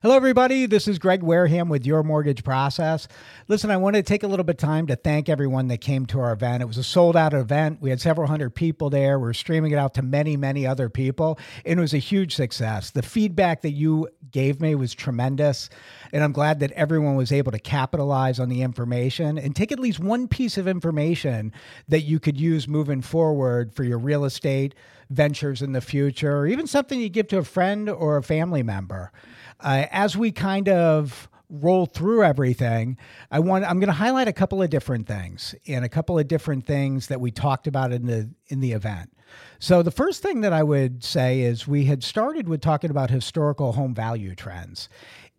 Hello, 0.00 0.14
everybody. 0.14 0.66
This 0.66 0.86
is 0.86 1.00
Greg 1.00 1.24
Wareham 1.24 1.68
with 1.68 1.84
Your 1.84 2.04
Mortgage 2.04 2.44
Process. 2.44 3.08
Listen, 3.48 3.72
I 3.72 3.78
want 3.78 3.96
to 3.96 4.02
take 4.04 4.22
a 4.22 4.28
little 4.28 4.44
bit 4.44 4.54
of 4.54 4.58
time 4.58 4.86
to 4.86 4.94
thank 4.94 5.28
everyone 5.28 5.66
that 5.66 5.80
came 5.80 6.06
to 6.06 6.20
our 6.20 6.30
event. 6.30 6.62
It 6.62 6.66
was 6.66 6.78
a 6.78 6.84
sold 6.84 7.16
out 7.16 7.34
event. 7.34 7.82
We 7.82 7.90
had 7.90 8.00
several 8.00 8.28
hundred 8.28 8.54
people 8.54 8.90
there. 8.90 9.18
We 9.18 9.28
are 9.28 9.34
streaming 9.34 9.72
it 9.72 9.76
out 9.76 9.94
to 9.94 10.02
many, 10.02 10.36
many 10.36 10.64
other 10.64 10.88
people, 10.88 11.36
and 11.66 11.80
it 11.80 11.82
was 11.82 11.94
a 11.94 11.98
huge 11.98 12.36
success. 12.36 12.92
The 12.92 13.02
feedback 13.02 13.62
that 13.62 13.72
you 13.72 14.08
gave 14.30 14.60
me 14.60 14.76
was 14.76 14.94
tremendous, 14.94 15.68
and 16.12 16.22
I'm 16.22 16.30
glad 16.30 16.60
that 16.60 16.70
everyone 16.72 17.16
was 17.16 17.32
able 17.32 17.50
to 17.50 17.58
capitalize 17.58 18.38
on 18.38 18.50
the 18.50 18.62
information 18.62 19.36
and 19.36 19.56
take 19.56 19.72
at 19.72 19.80
least 19.80 19.98
one 19.98 20.28
piece 20.28 20.56
of 20.56 20.68
information 20.68 21.52
that 21.88 22.02
you 22.02 22.20
could 22.20 22.38
use 22.38 22.68
moving 22.68 23.02
forward 23.02 23.74
for 23.74 23.82
your 23.82 23.98
real 23.98 24.24
estate 24.24 24.76
ventures 25.10 25.62
in 25.62 25.72
the 25.72 25.80
future, 25.80 26.36
or 26.36 26.46
even 26.46 26.66
something 26.66 27.00
you 27.00 27.08
give 27.08 27.28
to 27.28 27.38
a 27.38 27.44
friend 27.44 27.88
or 27.88 28.16
a 28.16 28.22
family 28.22 28.62
member. 28.62 29.12
Uh, 29.60 29.86
as 29.90 30.16
we 30.16 30.30
kind 30.30 30.68
of 30.68 31.28
roll 31.50 31.86
through 31.86 32.22
everything, 32.22 32.96
I 33.30 33.40
want 33.40 33.64
I'm 33.64 33.80
going 33.80 33.88
to 33.88 33.94
highlight 33.94 34.28
a 34.28 34.32
couple 34.32 34.62
of 34.62 34.70
different 34.70 35.06
things 35.06 35.54
and 35.66 35.84
a 35.84 35.88
couple 35.88 36.18
of 36.18 36.28
different 36.28 36.66
things 36.66 37.06
that 37.06 37.20
we 37.20 37.30
talked 37.30 37.66
about 37.66 37.92
in 37.92 38.06
the 38.06 38.30
in 38.48 38.60
the 38.60 38.72
event. 38.72 39.12
So 39.58 39.82
the 39.82 39.90
first 39.90 40.22
thing 40.22 40.40
that 40.42 40.52
I 40.52 40.62
would 40.62 41.04
say 41.04 41.40
is 41.40 41.66
we 41.66 41.84
had 41.84 42.02
started 42.02 42.48
with 42.48 42.60
talking 42.60 42.90
about 42.90 43.10
historical 43.10 43.72
home 43.72 43.94
value 43.94 44.34
trends. 44.34 44.88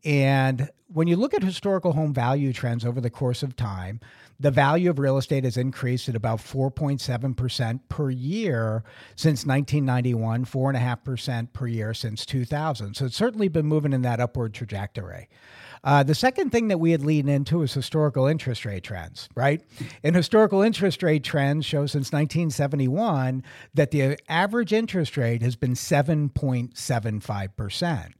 And 0.04 0.70
when 0.92 1.08
you 1.08 1.16
look 1.16 1.34
at 1.34 1.44
historical 1.44 1.94
home 1.94 2.14
value 2.14 2.54
trends 2.54 2.86
over 2.86 3.00
the 3.00 3.10
course 3.10 3.42
of 3.44 3.56
time, 3.56 4.02
the 4.40 4.52
value 4.52 4.90
of 4.90 5.00
real 5.00 5.18
estate 5.18 5.44
has 5.44 5.58
increased 5.58 6.08
at 6.08 6.16
about 6.16 6.40
4.7% 6.40 7.80
per 7.90 8.10
year 8.10 8.84
since 9.16 9.46
1991, 9.46 10.46
4.5% 10.46 11.54
per 11.54 11.68
year 11.68 11.94
since 11.94 12.26
2000. 12.26 12.96
So 12.96 13.06
it's 13.06 13.18
certainly 13.18 13.50
been 13.50 13.66
moving 13.66 13.94
in 13.94 14.02
that 14.04 14.22
upward 14.22 14.54
trajectory. 14.54 15.28
Uh, 15.84 16.04
the 16.04 16.16
second 16.16 16.52
thing 16.52 16.70
that 16.70 16.80
we 16.80 16.92
had 16.92 17.04
leaned 17.04 17.30
into 17.30 17.62
is 17.62 17.74
historical 17.74 18.28
interest 18.28 18.66
rate 18.66 18.84
trends, 18.84 19.30
right? 19.36 19.62
And 20.04 20.16
historical 20.16 20.62
interest 20.62 21.04
rate 21.04 21.24
trends 21.24 21.66
show 21.66 21.86
since 21.86 22.12
1971 22.12 23.44
that 23.76 23.92
the 23.92 24.18
average 24.28 24.74
interest 24.74 25.16
rate 25.16 25.42
has 25.42 25.56
been 25.56 25.76
7.75%. 25.76 28.12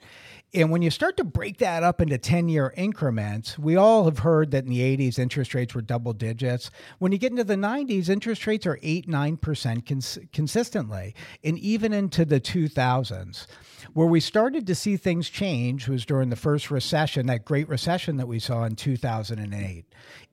And 0.52 0.72
when 0.72 0.82
you 0.82 0.90
start 0.90 1.16
to 1.18 1.24
break 1.24 1.60
that 1.60 1.84
up 1.84 2.02
into 2.02 2.18
10 2.18 2.50
year 2.50 2.74
increments, 2.76 3.60
we 3.60 3.76
all 3.76 4.06
have 4.06 4.20
heard 4.20 4.50
that 4.52 4.64
in 4.64 4.72
the 4.72 4.80
80s, 4.80 5.20
interest 5.20 5.54
rates 5.54 5.76
were 5.76 5.82
double 5.82 6.12
digits. 6.12 6.72
When 6.98 7.12
you 7.12 7.20
get 7.20 7.32
into 7.32 7.44
the 7.44 7.56
90s, 7.56 8.10
interest 8.10 8.48
rates 8.48 8.66
are 8.66 8.80
8 8.82 9.08
9% 9.08 9.86
cons- 9.86 10.18
consistently, 10.34 11.14
and 11.44 11.60
even 11.60 11.94
into 11.94 12.26
the 12.26 12.40
2000s. 12.40 13.46
Where 13.94 14.08
we 14.08 14.20
started 14.20 14.66
to 14.68 14.76
see 14.76 14.98
things 14.98 15.30
change 15.30 15.88
was 15.88 16.06
during 16.06 16.30
the 16.30 16.36
first 16.36 16.72
recession, 16.72 17.28
that 17.28 17.46
great 17.46 17.70
recession 17.70 18.18
that 18.18 18.28
we 18.28 18.40
saw 18.40 18.64
in 18.64 18.76
2008. 18.76 19.86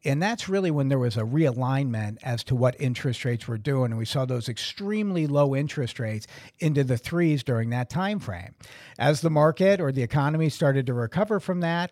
And 0.06 0.22
that's 0.22 0.48
really 0.48 0.70
when 0.70 0.88
there 0.88 1.00
was 1.00 1.16
a 1.16 1.22
realignment 1.22 2.18
as 2.22 2.44
to 2.44 2.54
what 2.54 2.80
interest 2.80 3.24
rates 3.24 3.48
were 3.48 3.58
doing. 3.58 3.90
And 3.90 3.98
we 3.98 4.04
saw 4.04 4.24
those 4.24 4.48
extremely 4.48 5.26
low 5.26 5.54
interest 5.56 5.98
rates 5.98 6.28
into 6.60 6.84
the 6.84 6.96
threes 6.96 7.42
during 7.42 7.70
that 7.70 7.90
time 7.90 8.20
frame. 8.20 8.54
As 8.98 9.20
the 9.20 9.30
market 9.30 9.80
or 9.80 9.90
the 9.90 10.04
economy 10.04 10.48
started 10.48 10.86
to 10.86 10.94
recover 10.94 11.40
from 11.40 11.60
that, 11.60 11.90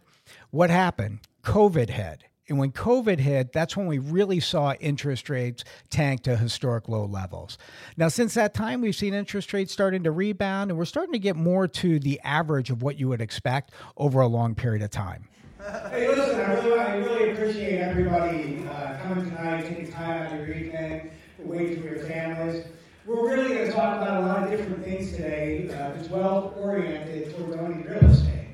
what 0.50 0.70
happened? 0.70 1.20
COVID 1.42 1.90
hit. 1.90 2.22
And 2.48 2.58
when 2.58 2.72
COVID 2.72 3.18
hit, 3.18 3.52
that's 3.52 3.76
when 3.76 3.86
we 3.86 3.98
really 3.98 4.38
saw 4.38 4.74
interest 4.74 5.30
rates 5.30 5.64
tank 5.88 6.22
to 6.24 6.36
historic 6.36 6.88
low 6.88 7.06
levels. 7.06 7.56
Now, 7.96 8.08
since 8.08 8.34
that 8.34 8.52
time, 8.52 8.82
we've 8.82 8.94
seen 8.94 9.14
interest 9.14 9.52
rates 9.54 9.72
starting 9.72 10.02
to 10.04 10.10
rebound, 10.10 10.70
and 10.70 10.78
we're 10.78 10.84
starting 10.84 11.14
to 11.14 11.18
get 11.18 11.36
more 11.36 11.66
to 11.66 11.98
the 11.98 12.20
average 12.22 12.70
of 12.70 12.82
what 12.82 12.98
you 12.98 13.08
would 13.08 13.22
expect 13.22 13.72
over 13.96 14.20
a 14.20 14.26
long 14.26 14.54
period 14.54 14.82
of 14.82 14.90
time. 14.90 15.26
Hey, 15.64 16.08
listen, 16.08 16.38
I 16.38 16.52
really, 16.52 16.78
I 16.78 16.96
really 16.96 17.30
appreciate 17.30 17.80
everybody 17.80 18.66
uh, 18.68 18.98
coming 18.98 19.24
tonight, 19.24 19.66
taking 19.66 19.90
time 19.90 20.26
out 20.26 20.38
of 20.38 20.46
your 20.46 20.54
evening, 20.54 21.10
waiting 21.38 21.80
for 21.80 21.88
your 21.88 22.04
families. 22.04 22.66
We're 23.06 23.26
really 23.26 23.54
going 23.54 23.68
to 23.68 23.72
talk 23.72 23.96
about 23.96 24.22
a 24.22 24.26
lot 24.26 24.42
of 24.42 24.50
different 24.50 24.84
things 24.84 25.12
today 25.12 25.70
uh, 25.70 25.94
that's 25.94 26.10
well 26.10 26.52
oriented 26.58 27.34
towards 27.34 27.56
owning 27.56 27.82
real 27.82 28.04
estate. 28.10 28.48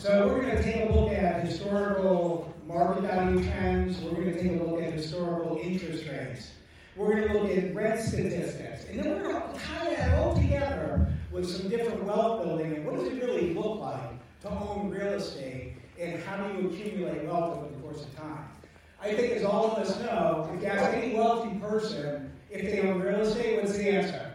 So 0.00 0.26
we're 0.26 0.42
going 0.42 0.56
to 0.56 0.62
take 0.64 0.90
a 0.90 0.92
look 0.92 1.12
at 1.12 1.44
historical 1.44 2.52
market 2.66 3.04
value 3.04 3.44
trends. 3.44 4.00
We're 4.00 4.10
going 4.14 4.34
to 4.34 4.42
take 4.42 4.60
a 4.60 4.64
look 4.64 4.82
at 4.82 4.92
historical 4.92 5.60
interest 5.62 6.08
rates. 6.08 6.50
We're 6.96 7.20
going 7.20 7.28
to 7.28 7.38
look 7.38 7.56
at 7.56 7.72
rent 7.72 8.00
statistics. 8.00 8.84
And 8.86 8.98
then 8.98 9.10
we're 9.10 9.32
going 9.32 9.52
to 9.52 9.60
tie 9.60 9.94
that 9.94 10.18
all 10.18 10.34
together 10.34 11.06
with 11.30 11.48
some 11.48 11.68
different 11.68 12.02
wealth 12.02 12.42
building 12.42 12.74
and 12.74 12.84
what 12.84 12.96
does 12.96 13.06
it 13.06 13.22
really 13.22 13.54
look 13.54 13.78
like 13.78 14.10
to 14.42 14.50
own 14.50 14.90
real 14.90 15.14
estate 15.14 15.77
and 16.00 16.22
how 16.22 16.36
do 16.46 16.60
you 16.60 16.68
accumulate 16.68 17.24
wealth 17.24 17.58
over 17.58 17.68
the 17.74 17.80
course 17.80 18.02
of 18.02 18.16
time. 18.16 18.48
I 19.00 19.14
think 19.14 19.32
as 19.32 19.44
all 19.44 19.72
of 19.72 19.78
us 19.78 19.98
know, 20.00 20.50
if 20.54 20.62
you 20.62 20.68
ask 20.68 20.96
any 20.96 21.14
wealthy 21.14 21.56
person 21.58 22.32
if 22.50 22.62
they 22.62 22.80
own 22.88 23.00
real 23.00 23.20
estate, 23.20 23.62
what's 23.62 23.76
the 23.76 23.88
answer? 23.88 24.34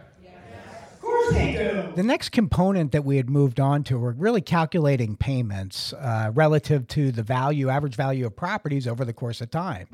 Of 0.94 1.00
course 1.00 1.34
they 1.34 1.52
do. 1.52 1.92
The 1.94 2.02
next 2.02 2.30
component 2.30 2.92
that 2.92 3.04
we 3.04 3.18
had 3.18 3.28
moved 3.28 3.60
on 3.60 3.84
to 3.84 3.98
were 3.98 4.12
really 4.12 4.40
calculating 4.40 5.16
payments 5.16 5.92
uh, 5.92 6.30
relative 6.32 6.88
to 6.88 7.12
the 7.12 7.22
value, 7.22 7.68
average 7.68 7.94
value 7.94 8.24
of 8.24 8.34
properties 8.34 8.88
over 8.88 9.04
the 9.04 9.12
course 9.12 9.42
of 9.42 9.50
time. 9.50 9.86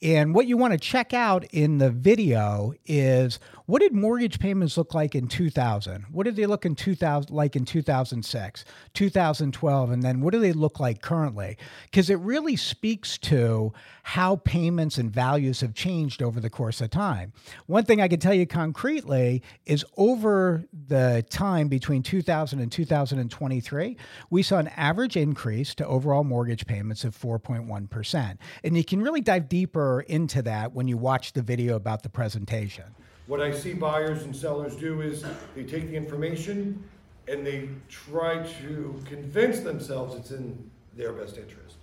And 0.00 0.34
what 0.34 0.46
you 0.46 0.56
want 0.56 0.72
to 0.72 0.78
check 0.78 1.12
out 1.12 1.44
in 1.52 1.76
the 1.78 1.90
video 1.90 2.72
is 2.86 3.38
what 3.66 3.82
did 3.82 3.92
mortgage 3.92 4.38
payments 4.38 4.76
look 4.76 4.94
like 4.94 5.16
in 5.16 5.26
2000? 5.26 6.06
What 6.12 6.24
did 6.24 6.36
they 6.36 6.46
look 6.46 6.64
in 6.64 6.76
2000 6.76 7.34
like 7.34 7.56
in 7.56 7.64
2006, 7.64 8.64
2012, 8.94 9.90
and 9.90 10.02
then 10.02 10.20
what 10.20 10.32
do 10.32 10.38
they 10.38 10.52
look 10.52 10.78
like 10.78 11.02
currently? 11.02 11.58
Because 11.84 12.08
it 12.08 12.18
really 12.20 12.54
speaks 12.54 13.18
to 13.18 13.72
how 14.04 14.36
payments 14.36 14.98
and 14.98 15.10
values 15.10 15.60
have 15.62 15.74
changed 15.74 16.22
over 16.22 16.38
the 16.38 16.48
course 16.48 16.80
of 16.80 16.90
time. 16.90 17.32
One 17.66 17.84
thing 17.84 18.00
I 18.00 18.06
can 18.06 18.20
tell 18.20 18.34
you 18.34 18.46
concretely 18.46 19.42
is 19.64 19.84
over 19.96 20.64
the 20.72 21.24
time 21.28 21.66
between 21.66 22.04
2000 22.04 22.60
and 22.60 22.70
2023, 22.70 23.96
we 24.30 24.42
saw 24.44 24.58
an 24.58 24.68
average 24.68 25.16
increase 25.16 25.74
to 25.74 25.86
overall 25.86 26.22
mortgage 26.22 26.66
payments 26.66 27.02
of 27.02 27.18
4.1%. 27.18 28.38
And 28.62 28.76
you 28.76 28.84
can 28.84 29.02
really 29.02 29.20
dive 29.20 29.48
deeper 29.48 30.02
into 30.02 30.40
that 30.42 30.72
when 30.72 30.86
you 30.86 30.96
watch 30.96 31.32
the 31.32 31.42
video 31.42 31.74
about 31.74 32.04
the 32.04 32.08
presentation. 32.08 32.94
What 33.26 33.40
I 33.40 33.52
see 33.52 33.74
buyers 33.74 34.22
and 34.22 34.34
sellers 34.34 34.76
do 34.76 35.00
is 35.00 35.24
they 35.56 35.64
take 35.64 35.88
the 35.88 35.96
information 35.96 36.82
and 37.26 37.44
they 37.44 37.68
try 37.88 38.46
to 38.60 39.02
convince 39.04 39.60
themselves 39.60 40.14
it's 40.14 40.30
in 40.30 40.70
their 40.96 41.12
best 41.12 41.36
interest. 41.36 41.76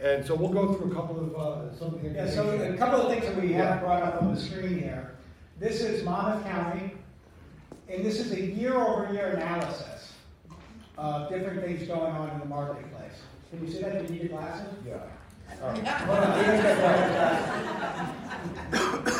And 0.00 0.24
so 0.24 0.36
we'll 0.36 0.52
go 0.52 0.74
through 0.74 0.92
a 0.92 0.94
couple 0.94 1.18
of 1.18 1.34
uh, 1.34 1.76
something. 1.76 2.14
Yeah, 2.14 2.30
so 2.30 2.48
a 2.50 2.76
couple 2.76 3.02
of 3.02 3.10
things 3.10 3.24
that 3.24 3.34
we 3.42 3.52
have 3.54 3.80
brought 3.80 4.04
up 4.04 4.22
on 4.22 4.32
the 4.32 4.40
screen 4.40 4.78
here. 4.78 5.16
This 5.58 5.80
is 5.80 6.04
Monmouth 6.04 6.44
County, 6.46 6.94
and 7.88 8.04
this 8.04 8.20
is 8.20 8.30
a 8.30 8.40
year-over-year 8.40 9.30
analysis 9.30 10.12
of 10.96 11.28
different 11.28 11.62
things 11.62 11.88
going 11.88 12.12
on 12.12 12.30
in 12.30 12.38
the 12.38 12.44
marketplace. 12.44 13.14
Can 13.50 13.66
you 13.66 13.72
see 13.72 13.80
that? 13.80 14.06
Do 14.06 14.14
you 14.14 14.20
need 14.20 14.30
your 14.30 14.38
glasses? 14.38 14.72
Yeah. 14.86 14.98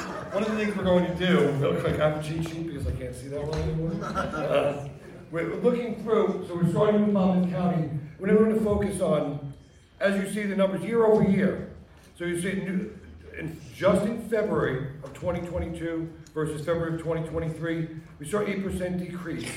One 0.32 0.42
of 0.42 0.50
the 0.50 0.62
things 0.62 0.76
we're 0.76 0.84
going 0.84 1.06
to 1.06 1.14
do, 1.14 1.48
real 1.52 1.80
quick, 1.80 1.98
I 1.98 2.10
have 2.10 2.22
a 2.22 2.22
cheat 2.22 2.46
sheet 2.46 2.66
because 2.66 2.86
I 2.86 2.90
can't 2.92 3.14
see 3.14 3.28
that 3.28 3.42
well 3.42 3.54
anymore. 3.54 3.92
Uh, 4.04 4.88
we're 5.30 5.54
looking 5.56 6.02
through, 6.02 6.44
so 6.46 6.54
we're 6.54 6.68
starting 6.70 7.00
with 7.00 7.12
Monmouth 7.12 7.50
County. 7.50 7.88
We're 8.18 8.36
going 8.36 8.54
to 8.54 8.60
focus 8.60 9.00
on 9.00 9.54
as 10.00 10.16
you 10.16 10.30
see 10.30 10.42
the 10.42 10.54
numbers 10.54 10.82
year 10.82 11.06
over 11.06 11.22
year. 11.22 11.70
So 12.18 12.26
you 12.26 12.40
see 12.40 12.52
new, 12.60 12.98
in, 13.38 13.58
just 13.74 14.04
in 14.04 14.28
February 14.28 14.88
of 15.02 15.14
2022 15.14 16.10
versus 16.34 16.58
February 16.64 16.94
of 16.94 16.98
2023, 16.98 17.88
we 18.18 18.28
saw 18.28 18.40
8% 18.40 18.98
decrease 18.98 19.50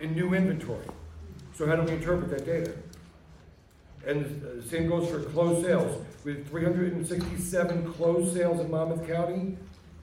in 0.00 0.14
new 0.14 0.34
inventory. 0.34 0.86
So 1.54 1.66
how 1.66 1.76
do 1.76 1.82
we 1.82 1.92
interpret 1.92 2.30
that 2.30 2.44
data? 2.44 2.74
And 4.06 4.42
the 4.42 4.62
same 4.68 4.88
goes 4.88 5.08
for 5.08 5.20
closed 5.20 5.64
sales. 5.64 6.04
We 6.24 6.34
had 6.34 6.48
367 6.48 7.92
closed 7.92 8.34
sales 8.34 8.60
in 8.60 8.70
Monmouth 8.70 9.06
County 9.06 9.56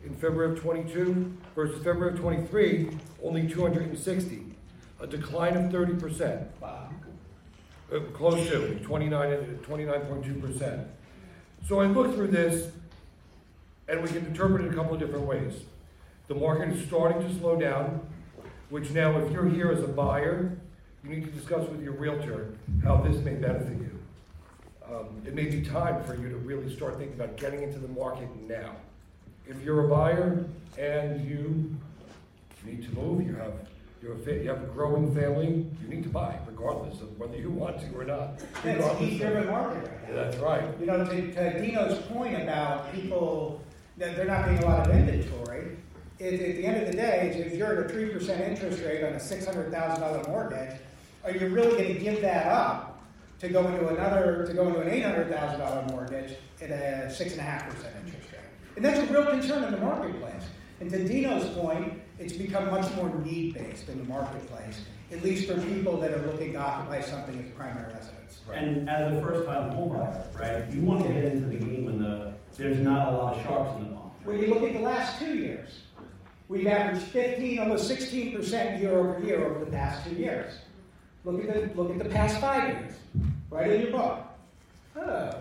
in 0.08 0.16
February 0.16 0.54
of 0.54 0.60
22 0.62 1.38
versus 1.54 1.84
February 1.84 2.14
of 2.14 2.20
23, 2.20 2.90
only 3.24 3.48
260, 3.48 4.46
a 5.02 5.08
decline 5.08 5.58
of 5.58 5.72
30%. 5.72 6.48
Wow. 6.62 6.90
Uh, 7.94 8.00
close 8.14 8.48
to 8.50 8.80
29, 8.80 9.60
29.2%. 9.64 10.86
So 11.68 11.82
I 11.82 11.88
looked 11.88 12.16
through 12.16 12.28
this, 12.28 12.72
and 13.90 14.02
we 14.02 14.08
can 14.08 14.26
interpret 14.26 14.66
it 14.66 14.72
a 14.72 14.76
couple 14.76 14.94
of 14.94 15.00
different 15.00 15.26
ways. 15.26 15.54
The 16.28 16.36
market 16.36 16.70
is 16.70 16.86
starting 16.86 17.22
to 17.28 17.40
slow 17.40 17.60
down, 17.60 18.02
which 18.70 18.92
now, 18.92 19.18
if 19.20 19.32
you're 19.32 19.50
here 19.50 19.72
as 19.72 19.84
a 19.84 19.88
buyer, 19.88 20.58
you 21.04 21.10
need 21.10 21.26
to 21.26 21.32
discuss 21.32 21.68
with 21.70 21.82
your 21.82 21.94
realtor 21.94 22.54
how 22.84 22.98
this 22.98 23.18
may 23.24 23.34
benefit 23.34 23.78
you. 23.78 24.00
Um, 24.86 25.22
it 25.26 25.34
may 25.34 25.46
be 25.46 25.62
time 25.62 26.04
for 26.06 26.16
you 26.16 26.30
to 26.30 26.38
really 26.38 26.74
start 26.74 26.98
thinking 26.98 27.20
about 27.20 27.36
getting 27.36 27.62
into 27.62 27.80
the 27.80 27.90
market 27.90 28.30
now. 28.48 28.76
If 29.50 29.62
you're 29.64 29.86
a 29.86 29.90
buyer 29.90 30.44
and 30.78 31.28
you 31.30 31.76
need 32.66 32.84
to 32.84 32.96
move, 33.00 33.26
you 33.26 33.36
have 33.36 33.54
you're 34.02 34.14
a 34.14 34.44
you 34.44 34.50
have 34.50 34.62
a 34.64 34.68
growing 34.68 35.14
family, 35.16 35.66
you 35.82 35.88
need 35.88 36.04
to 36.04 36.10
buy, 36.10 36.38
regardless 36.48 37.02
of 37.02 37.18
whether 37.18 37.36
you 37.38 37.50
want 37.50 37.80
to 37.80 37.98
or 37.98 38.04
not. 38.04 38.34
It's 38.38 38.64
Regardless 38.64 38.88
a 38.88 38.92
of- 38.92 39.00
heat-driven 39.00 39.48
market 39.48 39.84
right 39.84 39.92
Yeah, 40.10 40.16
now. 40.16 40.24
That's 40.24 40.38
right. 40.38 40.64
You 40.80 40.86
know, 40.86 41.06
to, 41.06 41.34
to 41.34 41.62
Dino's 41.62 42.00
point 42.08 42.42
about 42.42 42.94
people, 42.94 43.62
that 43.98 44.16
there 44.16 44.26
not 44.26 44.46
being 44.46 44.60
a 44.60 44.66
lot 44.66 44.88
of 44.88 44.96
inventory, 44.96 45.78
it, 46.20 46.34
at 46.34 46.40
the 46.58 46.66
end 46.66 46.82
of 46.82 46.88
the 46.92 46.94
day, 46.98 47.44
if 47.48 47.54
you're 47.56 47.80
at 47.80 47.86
a 47.86 47.90
three 47.90 48.10
percent 48.10 48.42
interest 48.42 48.84
rate 48.84 49.04
on 49.04 49.14
a 49.14 49.20
six 49.20 49.46
hundred 49.46 49.72
thousand 49.72 50.02
dollar 50.02 50.24
mortgage, 50.28 50.76
are 51.24 51.32
you 51.32 51.48
really 51.50 51.72
gonna 51.82 52.00
give 52.00 52.22
that 52.22 52.48
up 52.48 53.02
to 53.40 53.50
go 53.50 53.68
into 53.68 53.88
another, 53.88 54.46
to 54.46 54.54
go 54.54 54.68
into 54.68 54.80
an 54.82 54.90
eight 54.90 55.04
hundred 55.04 55.32
thousand 55.32 55.60
dollar 55.60 55.84
mortgage 55.90 56.36
at 56.62 56.70
a 56.70 57.12
six 57.14 57.32
and 57.32 57.40
a 57.42 57.44
half 57.44 57.68
percent 57.70 57.96
interest 57.98 58.14
rate? 58.14 58.17
And 58.78 58.86
that's 58.86 59.00
a 59.00 59.12
real 59.12 59.26
concern 59.26 59.64
in 59.64 59.72
the 59.72 59.80
marketplace. 59.80 60.44
And 60.80 60.92
to 60.92 61.04
Dino's 61.04 61.50
point, 61.58 62.00
it's 62.20 62.34
become 62.34 62.70
much 62.70 62.96
more 62.96 63.10
need-based 63.26 63.90
in 63.90 63.98
the 63.98 64.04
marketplace, 64.04 64.82
at 65.12 65.24
least 65.24 65.50
for 65.50 65.60
people 65.62 66.00
that 66.00 66.12
are 66.12 66.22
looking 66.28 66.54
to 66.54 66.60
occupy 66.60 67.02
something 67.02 67.44
as 67.44 67.52
primary 67.56 67.92
residence. 67.92 68.42
And 68.54 68.88
as 68.88 69.18
a 69.18 69.22
first-time 69.24 69.72
homebuyer, 69.72 70.40
right, 70.40 70.72
you 70.72 70.84
want 70.84 71.08
to 71.08 71.12
get 71.12 71.24
into 71.24 71.48
the 71.48 71.56
game 71.56 71.86
when 71.86 72.04
the, 72.04 72.34
there's 72.56 72.78
not 72.78 73.14
a 73.14 73.18
lot 73.18 73.36
of 73.36 73.44
sharks 73.46 73.80
in 73.80 73.90
the 73.90 73.96
pond. 73.96 74.12
When 74.26 74.40
you 74.40 74.54
look 74.54 74.62
at 74.62 74.74
the 74.74 74.80
last 74.80 75.18
two 75.18 75.36
years, 75.36 75.70
we've 76.48 76.68
averaged 76.68 77.02
15, 77.08 77.58
almost 77.58 77.90
16% 77.90 78.80
year 78.80 78.96
over 78.96 79.20
year 79.26 79.44
over 79.44 79.66
the 79.66 79.72
past 79.72 80.08
two 80.08 80.14
years. 80.14 80.54
Look 81.26 81.44
at 81.44 81.52
the, 81.52 81.82
look 81.82 81.90
at 81.90 81.98
the 81.98 82.10
past 82.10 82.40
five 82.40 82.70
years, 82.70 82.94
right 83.50 83.72
in 83.72 83.82
your 83.82 83.92
book. 83.92 84.24
Oh, 84.96 85.32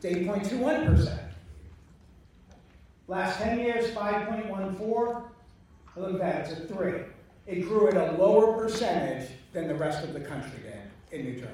it's 0.00 0.06
8.21%. 0.06 1.27
Last 3.08 3.38
10 3.38 3.58
years, 3.58 3.90
5.14. 3.92 5.22
Look 5.96 6.12
at 6.12 6.18
that, 6.18 6.50
it's 6.50 6.60
a 6.60 6.72
three. 6.72 7.00
It 7.46 7.62
grew 7.62 7.88
at 7.88 7.96
a 7.96 8.12
lower 8.22 8.62
percentage 8.62 9.30
than 9.52 9.66
the 9.66 9.74
rest 9.74 10.04
of 10.04 10.12
the 10.12 10.20
country 10.20 10.60
did 10.62 11.18
in 11.18 11.24
New 11.24 11.40
Jersey. 11.40 11.48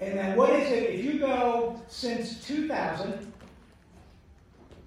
And 0.00 0.18
then 0.18 0.36
what 0.36 0.50
is 0.50 0.72
it, 0.72 0.94
if 0.94 1.04
you 1.04 1.20
go 1.20 1.80
since 1.88 2.44
2000, 2.46 3.30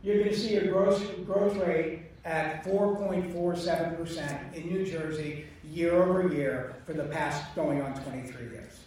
you're 0.04 0.18
going 0.18 0.30
to 0.30 0.38
see 0.38 0.56
a 0.56 0.68
gross 0.68 1.02
growth 1.26 1.56
rate 1.58 2.02
at 2.26 2.66
4.47% 2.66 4.54
in 4.56 4.68
New 4.68 4.86
Jersey 4.86 5.46
year 5.64 5.94
over 5.94 6.28
year 6.28 6.76
for 6.86 6.94
the 6.94 7.06
past 7.06 7.56
going 7.56 7.82
on 7.82 7.94
23 8.04 8.48
years. 8.48 8.80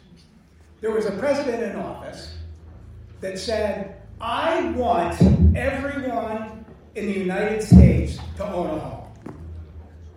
There 0.81 0.91
was 0.91 1.07
a 1.07 1.13
president 1.13 1.63
in 1.63 1.77
office 1.77 2.35
that 3.21 3.39
said, 3.39 4.03
I 4.21 4.71
want 4.71 5.21
everyone 5.57 6.65
in 6.97 7.07
the 7.07 7.13
United 7.13 7.63
States 7.63 8.19
to 8.37 8.45
own 8.47 8.67
a 8.67 8.79
home. 8.79 9.35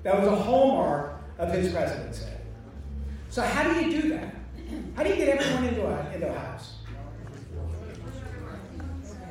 That 0.03 0.19
was 0.19 0.27
a 0.27 0.35
hallmark 0.35 1.21
of 1.37 1.53
his 1.53 1.71
presidency. 1.71 2.25
So, 3.29 3.43
how 3.43 3.71
do 3.71 3.79
you 3.79 4.01
do 4.01 4.09
that? 4.09 4.35
How 4.95 5.03
do 5.03 5.09
you 5.09 5.15
get 5.15 5.39
everyone 5.39 5.65
into 5.65 5.85
a, 5.85 6.11
into 6.13 6.27
a 6.27 6.39
house? 6.39 6.73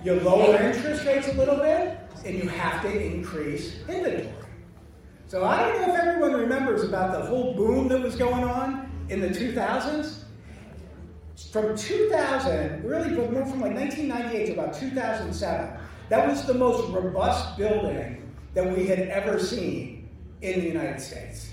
You 0.05 0.15
lower 0.21 0.57
interest 0.57 1.05
rates 1.05 1.29
a 1.29 1.33
little 1.35 1.57
bit, 1.57 1.99
and 2.25 2.37
you 2.37 2.49
have 2.49 2.83
to 2.83 3.05
increase 3.05 3.77
inventory. 3.89 4.33
So 5.27 5.45
I 5.45 5.63
don't 5.63 5.81
know 5.81 5.95
if 5.95 6.01
everyone 6.01 6.33
remembers 6.33 6.83
about 6.83 7.13
the 7.13 7.27
whole 7.27 7.55
boom 7.55 7.89
that 7.89 8.01
was 8.01 8.17
going 8.17 8.45
on 8.45 8.91
in 9.09 9.21
the 9.21 9.29
2000s. 9.29 10.20
From 11.49 11.77
2000, 11.77 12.85
really 12.85 13.15
from, 13.15 13.35
from 13.35 13.61
like 13.61 13.75
1998 13.75 14.47
to 14.47 14.53
about 14.53 14.75
2007, 14.75 15.81
that 16.09 16.29
was 16.29 16.45
the 16.47 16.55
most 16.55 16.89
robust 16.91 17.57
building 17.57 18.35
that 18.55 18.77
we 18.77 18.87
had 18.87 19.01
ever 19.01 19.39
seen 19.39 20.09
in 20.43 20.61
the 20.61 20.67
United 20.67 21.01
States. 21.01 21.51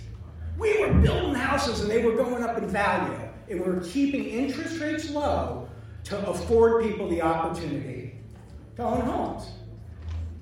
We 0.57 0.79
were 0.79 0.93
building 0.93 1.35
houses 1.35 1.81
and 1.81 1.89
they 1.89 2.03
were 2.03 2.15
going 2.15 2.43
up 2.43 2.57
in 2.57 2.67
value, 2.67 3.19
and 3.49 3.61
we 3.61 3.71
were 3.71 3.81
keeping 3.81 4.25
interest 4.25 4.79
rates 4.79 5.09
low 5.09 5.69
to 6.05 6.29
afford 6.29 6.83
people 6.83 7.07
the 7.09 7.21
opportunity 7.21 8.15
to 8.75 8.83
own 8.83 9.01
homes. 9.01 9.49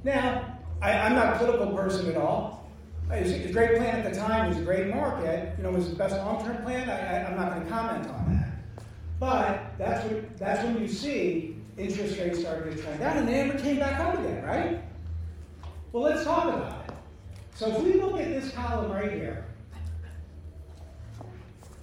Now, 0.03 0.59
I, 0.81 0.91
am 0.91 1.15
not 1.15 1.35
a 1.35 1.37
political 1.39 1.75
person 1.75 2.09
at 2.09 2.17
all. 2.17 2.69
It 3.11 3.23
was 3.23 3.31
a 3.31 3.51
great 3.51 3.77
plan 3.77 4.01
at 4.01 4.13
the 4.13 4.19
time. 4.19 4.45
It 4.45 4.49
was 4.49 4.57
a 4.59 4.61
great 4.61 4.87
market. 4.93 5.55
You 5.57 5.63
know, 5.63 5.69
it 5.69 5.75
was 5.75 5.89
the 5.89 5.95
best 5.95 6.15
long-term 6.15 6.63
plan? 6.63 6.89
I, 6.89 7.23
I, 7.23 7.29
I'm 7.29 7.35
not 7.35 7.53
going 7.53 7.65
to 7.65 7.69
comment 7.69 8.07
on 8.09 8.35
that. 8.35 8.44
But 9.25 9.75
that's 9.79 10.05
what, 10.05 10.37
that's 10.37 10.63
when 10.63 10.79
you 10.79 10.87
see 10.87 11.55
interest 11.79 12.19
rates 12.19 12.41
starting 12.41 12.75
to 12.75 12.79
trend 12.79 12.99
down, 12.99 13.17
and 13.17 13.27
they 13.27 13.43
never 13.43 13.57
came 13.57 13.79
back 13.79 13.99
up 13.99 14.19
again, 14.19 14.43
right? 14.43 14.83
Well, 15.91 16.03
let's 16.03 16.23
talk 16.23 16.43
about 16.43 16.85
it. 16.87 16.95
So 17.55 17.75
if 17.75 17.81
we 17.81 17.93
look 17.93 18.19
at 18.19 18.27
this 18.27 18.51
column 18.51 18.91
right 18.91 19.11
here, 19.11 19.47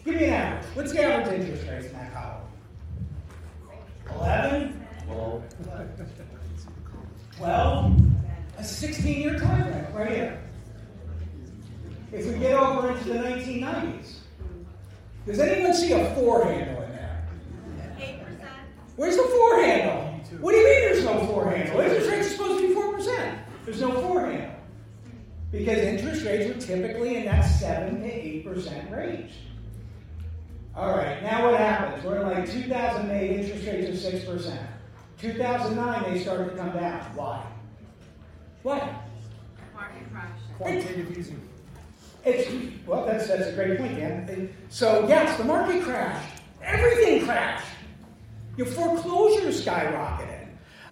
give 0.05 0.15
me 0.15 0.27
an 0.27 0.35
average. 0.35 0.77
What's 0.77 0.93
the 0.93 1.03
average 1.03 1.41
interest 1.41 1.69
rates 1.69 1.87
in 1.87 1.93
that 1.94 2.15
column? 2.15 2.43
11? 4.21 4.87
Well, 5.09 5.43
12? 7.39 8.03
A 8.59 8.65
16 8.65 9.21
year 9.21 9.37
time 9.37 9.65
frame 9.65 9.94
right 9.97 10.12
here. 10.12 10.43
If 12.12 12.25
we 12.25 12.39
get 12.39 12.55
over 12.55 12.93
into 12.93 13.05
the 13.05 13.15
1990s, 13.15 14.19
does 15.27 15.41
anyone 15.41 15.75
see 15.75 15.91
a 15.93 16.15
four 16.15 16.44
handle 16.44 16.83
in 16.83 16.91
there? 16.91 17.03
Eight 18.00 18.21
percent. 18.25 18.50
Where's 18.97 19.17
the 19.17 19.23
four 19.23 19.62
handle? 19.62 20.03
What 20.41 20.53
do 20.53 20.59
you 20.59 20.65
mean 20.65 20.81
there's 20.81 21.05
no 21.05 21.27
four 21.27 21.50
handle? 21.50 21.81
Interest 21.81 22.11
rates 22.11 22.27
are 22.27 22.31
supposed 22.31 22.61
to 22.61 22.69
be 22.69 22.75
4%. 22.75 23.39
There's 23.65 23.81
no 23.81 24.00
four 24.03 24.27
handle. 24.27 24.50
Because 25.50 25.79
interest 25.79 26.25
rates 26.25 26.50
are 26.50 26.67
typically 26.67 27.17
in 27.17 27.25
that 27.27 27.43
7 27.43 28.00
to 28.00 28.09
8% 28.09 28.97
range. 28.97 29.33
All 30.75 30.97
right, 30.97 31.23
now 31.23 31.44
what 31.44 31.61
happens? 31.61 32.03
We're 32.03 32.21
in 32.21 32.31
like 32.31 32.50
2008, 32.50 33.41
interest 33.41 33.67
rates 33.67 34.05
are 34.05 34.39
6%. 34.39 34.59
2009, 35.19 36.12
they 36.12 36.19
started 36.21 36.50
to 36.50 36.56
come 36.56 36.73
down. 36.73 37.00
Why? 37.15 37.44
What? 38.62 38.83
Market 39.75 40.11
crash. 40.11 40.31
Quantitative 40.56 41.19
easing. 41.19 41.49
It's 42.25 42.49
well, 42.87 43.05
that's 43.05 43.27
that's 43.27 43.49
a 43.49 43.53
great 43.53 43.79
point, 43.79 43.97
Dan. 43.97 44.55
So 44.69 45.06
yes, 45.09 45.37
the 45.39 45.44
market 45.44 45.83
crashed. 45.83 46.41
Everything 46.62 47.25
crashed. 47.25 47.67
Your 48.56 48.66
foreclosures 48.66 49.64
skyrocketed. 49.64 50.49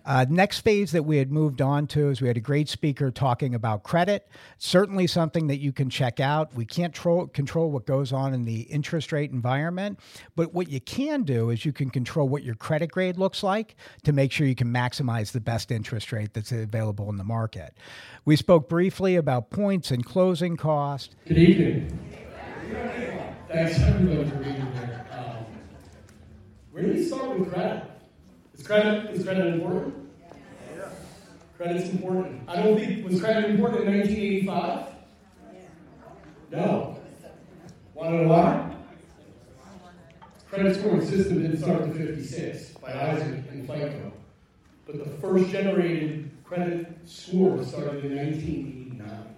Uh, 0.06 0.24
next 0.30 0.60
phase 0.60 0.92
that 0.92 1.02
we 1.02 1.18
had 1.18 1.30
moved 1.30 1.60
on 1.60 1.86
to 1.86 2.08
is 2.08 2.22
we 2.22 2.28
had 2.28 2.38
a 2.38 2.40
great 2.40 2.70
speaker 2.70 3.10
talking 3.10 3.54
about 3.54 3.82
credit. 3.82 4.26
Certainly 4.56 5.06
something 5.08 5.46
that 5.48 5.58
you 5.58 5.72
can 5.72 5.90
check 5.90 6.20
out. 6.20 6.54
We 6.54 6.64
can't 6.64 6.94
tro- 6.94 7.26
control 7.26 7.70
what 7.70 7.84
goes 7.84 8.10
on 8.12 8.32
in 8.32 8.46
the 8.46 8.62
interest 8.62 9.12
rate 9.12 9.30
environment, 9.30 10.00
but 10.36 10.54
what 10.54 10.70
you 10.70 10.80
can 10.80 11.22
do 11.22 11.50
is 11.50 11.66
you 11.66 11.72
can 11.72 11.90
control 11.90 12.28
what 12.28 12.42
your 12.42 12.54
credit 12.54 12.90
grade 12.90 13.18
looks 13.18 13.42
like 13.42 13.76
to 14.04 14.12
make 14.12 14.32
sure 14.32 14.46
you 14.46 14.54
can 14.54 14.72
maximize 14.72 15.32
the 15.32 15.40
best 15.40 15.70
interest 15.70 16.12
rate 16.12 16.32
that's 16.32 16.50
available 16.50 17.10
in 17.10 17.18
the 17.18 17.24
market. 17.24 17.74
We 18.24 18.36
spoke 18.36 18.70
briefly 18.70 19.16
about 19.16 19.50
points 19.50 19.90
and 19.90 20.04
closing 20.04 20.56
cost. 20.56 21.14
Good 21.28 21.38
evening. 21.38 22.08
Thanks 23.48 23.78
everybody 23.80 24.30
for 24.30 24.36
being 24.36 24.54
here. 24.54 24.79
You 26.80 27.04
start 27.04 27.38
with 27.38 27.52
credit? 27.52 27.84
Is 28.54 28.66
credit 28.66 29.10
is 29.10 29.24
credit 29.24 29.46
important? 29.54 29.94
Credit's 31.58 31.90
important. 31.90 32.48
I 32.48 32.62
don't 32.62 32.78
think 32.78 33.06
was 33.06 33.20
credit 33.20 33.50
important 33.50 33.86
in 33.86 33.98
1985. 33.98 34.86
No. 36.52 36.98
Want 37.92 38.10
to 38.10 38.16
know 38.22 38.28
why? 38.28 38.74
Credit 40.48 40.74
scoring 40.74 41.06
system 41.06 41.42
didn't 41.42 41.58
start 41.58 41.82
in 41.82 41.92
56 41.92 42.70
by 42.78 43.10
Isaac 43.10 43.44
and 43.50 43.66
FICO, 43.66 44.12
but 44.86 45.04
the 45.04 45.10
first 45.18 45.50
generated 45.50 46.30
credit 46.44 46.98
score 47.04 47.62
started 47.62 48.06
in 48.06 48.16
1989. 48.16 49.34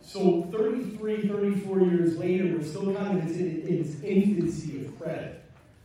So 0.00 0.48
33, 0.56 1.28
34 1.28 1.80
years 1.80 2.16
later, 2.16 2.56
we're 2.56 2.62
still 2.62 2.94
kind 2.94 3.18
of 3.18 3.24
in 3.36 3.66
its 3.66 4.00
infancy 4.02 4.86
of 4.86 4.98
credit. 4.98 5.37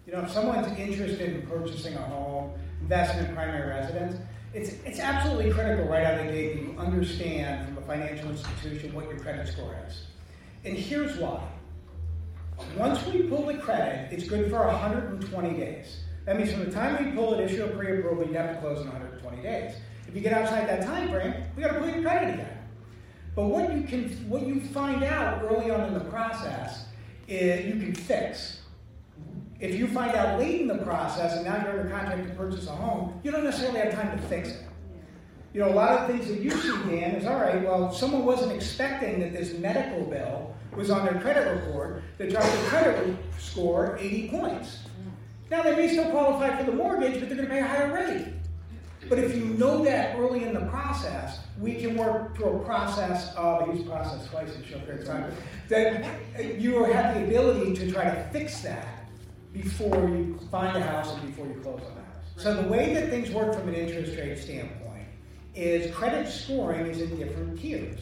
You 0.06 0.14
know, 0.14 0.22
if 0.22 0.32
someone's 0.32 0.68
interested 0.78 1.34
in 1.34 1.48
purchasing 1.48 1.94
a 1.96 2.02
home, 2.02 2.52
investment 2.82 3.30
in 3.30 3.36
primary 3.36 3.70
residence, 3.70 4.18
it's 4.54 4.74
it's 4.86 5.00
absolutely 5.00 5.52
critical 5.52 5.86
right 5.86 6.04
out 6.04 6.20
of 6.20 6.26
the 6.26 6.32
gate 6.32 6.56
that 6.56 6.62
you 6.62 6.76
understand 6.78 7.68
from 7.68 7.78
a 7.78 7.88
financial 7.88 8.30
institution 8.30 8.94
what 8.94 9.06
your 9.06 9.18
credit 9.20 9.48
score 9.48 9.76
is. 9.88 10.04
And 10.66 10.78
here's 10.78 11.18
why. 11.18 11.42
Once 12.78 13.04
we 13.08 13.24
pull 13.24 13.46
the 13.46 13.56
credit, 13.56 14.12
it's 14.12 14.28
good 14.28 14.50
for 14.50 14.68
120 14.68 15.54
days. 15.58 16.02
That 16.26 16.38
means 16.38 16.52
from 16.52 16.66
the 16.66 16.72
time 16.72 17.04
we 17.04 17.12
pull 17.12 17.34
it, 17.34 17.50
issue 17.50 17.64
a 17.64 17.68
pre-approval, 17.68 18.28
you 18.28 18.34
have 18.34 18.56
to 18.56 18.62
close 18.62 18.80
in 18.80 18.88
120 18.88 19.42
days. 19.42 19.76
If 20.08 20.16
you 20.16 20.22
get 20.22 20.34
outside 20.34 20.68
that 20.70 20.84
time 20.84 21.10
frame, 21.10 21.34
we 21.56 21.64
got 21.64 21.74
to 21.74 21.80
pull 21.80 21.90
your 21.90 22.02
credit 22.02 22.36
again. 22.36 22.58
But 23.36 23.46
what 23.46 23.74
you 23.74 23.82
can, 23.84 24.10
what 24.30 24.46
you 24.46 24.62
find 24.62 25.04
out 25.04 25.44
early 25.44 25.72
on 25.72 25.88
in 25.88 25.94
the 25.94 26.06
process, 26.06 26.86
is 27.28 27.66
you 27.66 27.82
can 27.82 27.96
fix. 27.96 28.62
If 29.60 29.76
you 29.76 29.88
find 29.88 30.16
out 30.16 30.40
late 30.40 30.62
in 30.62 30.68
the 30.68 30.80
process 30.80 31.36
and 31.36 31.46
now 31.46 31.62
you're 31.64 31.80
under 31.80 31.90
contract 31.90 32.28
to 32.28 32.34
purchase 32.36 32.68
a 32.68 32.72
home, 32.72 33.20
you 33.24 33.32
don't 33.32 33.44
necessarily 33.44 33.80
have 33.80 33.94
time 33.94 34.18
to 34.18 34.24
fix 34.28 34.50
it. 34.50 34.64
You 35.54 35.62
know, 35.62 35.70
a 35.70 35.76
lot 35.76 35.92
of 35.92 36.08
things 36.08 36.28
that 36.28 36.40
you 36.40 36.50
see, 36.50 36.72
Dan, 36.90 37.16
is 37.16 37.26
all 37.26 37.38
right, 37.38 37.64
well, 37.64 37.94
someone 37.94 38.26
wasn't 38.26 38.52
expecting 38.52 39.20
that 39.20 39.34
this 39.34 39.58
medical 39.60 40.04
bill 40.06 40.56
was 40.76 40.90
on 40.90 41.06
their 41.06 41.22
credit 41.22 41.48
report 41.48 42.02
that 42.18 42.32
dropped 42.32 42.52
their 42.52 42.70
credit 42.70 43.16
score 43.38 43.98
80 44.00 44.30
points. 44.30 44.80
Now 45.52 45.62
they 45.62 45.76
may 45.76 45.88
still 45.88 46.10
qualify 46.10 46.58
for 46.58 46.64
the 46.64 46.76
mortgage, 46.76 47.20
but 47.20 47.30
they're 47.30 47.38
going 47.38 47.48
to 47.48 47.54
pay 47.54 47.60
a 47.60 47.68
higher 47.68 47.94
rate. 47.94 48.34
But 49.08 49.20
if 49.20 49.36
you 49.36 49.46
know 49.46 49.84
that 49.84 50.18
early 50.18 50.44
in 50.44 50.54
the 50.54 50.66
process, 50.68 51.40
we 51.60 51.76
can 51.76 51.96
work 51.96 52.36
through 52.36 52.62
a 52.62 52.66
process 52.66 53.34
of, 53.36 53.70
I 53.70 53.74
use 53.74 53.84
process 53.84 54.28
twice 54.30 54.56
in 54.56 54.64
short 54.64 54.86
period 54.86 55.02
of 55.02 55.08
time, 55.08 55.32
that 55.70 56.60
you 56.60 56.84
have 56.86 57.16
the 57.16 57.26
ability 57.26 57.76
to 57.76 57.92
try 57.92 58.06
to 58.06 58.30
fix 58.32 58.62
that 58.62 59.03
before 59.54 60.10
you 60.10 60.38
find 60.52 60.76
a 60.76 60.82
house 60.82 61.14
and 61.14 61.28
before 61.28 61.48
you 61.48 61.54
close 61.62 61.82
on 61.82 61.96
the 61.96 62.02
house. 62.02 62.26
So 62.38 62.62
the 62.62 62.68
way 62.68 62.94
that 62.96 63.10
things 63.10 63.30
work 63.30 63.54
from 63.54 63.70
an 63.70 63.76
interest 63.76 64.18
rate 64.18 64.38
standpoint 64.38 65.08
is 65.56 65.94
credit 65.94 66.28
scoring 66.28 66.88
is 66.88 67.00
in 67.00 67.16
different 67.18 67.60
tiers. 67.60 68.00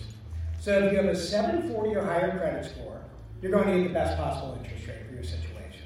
So 0.59 0.79
if 0.79 0.91
you 0.91 0.97
have 0.99 1.07
a 1.07 1.15
740 1.15 1.95
or 1.95 2.05
higher 2.05 2.37
credit 2.37 2.71
score, 2.71 3.01
you're 3.41 3.51
going 3.51 3.67
to 3.67 3.79
get 3.79 3.87
the 3.89 3.93
best 3.93 4.17
possible 4.17 4.57
interest 4.63 4.87
rate 4.87 5.05
for 5.07 5.13
your 5.13 5.23
situation. 5.23 5.83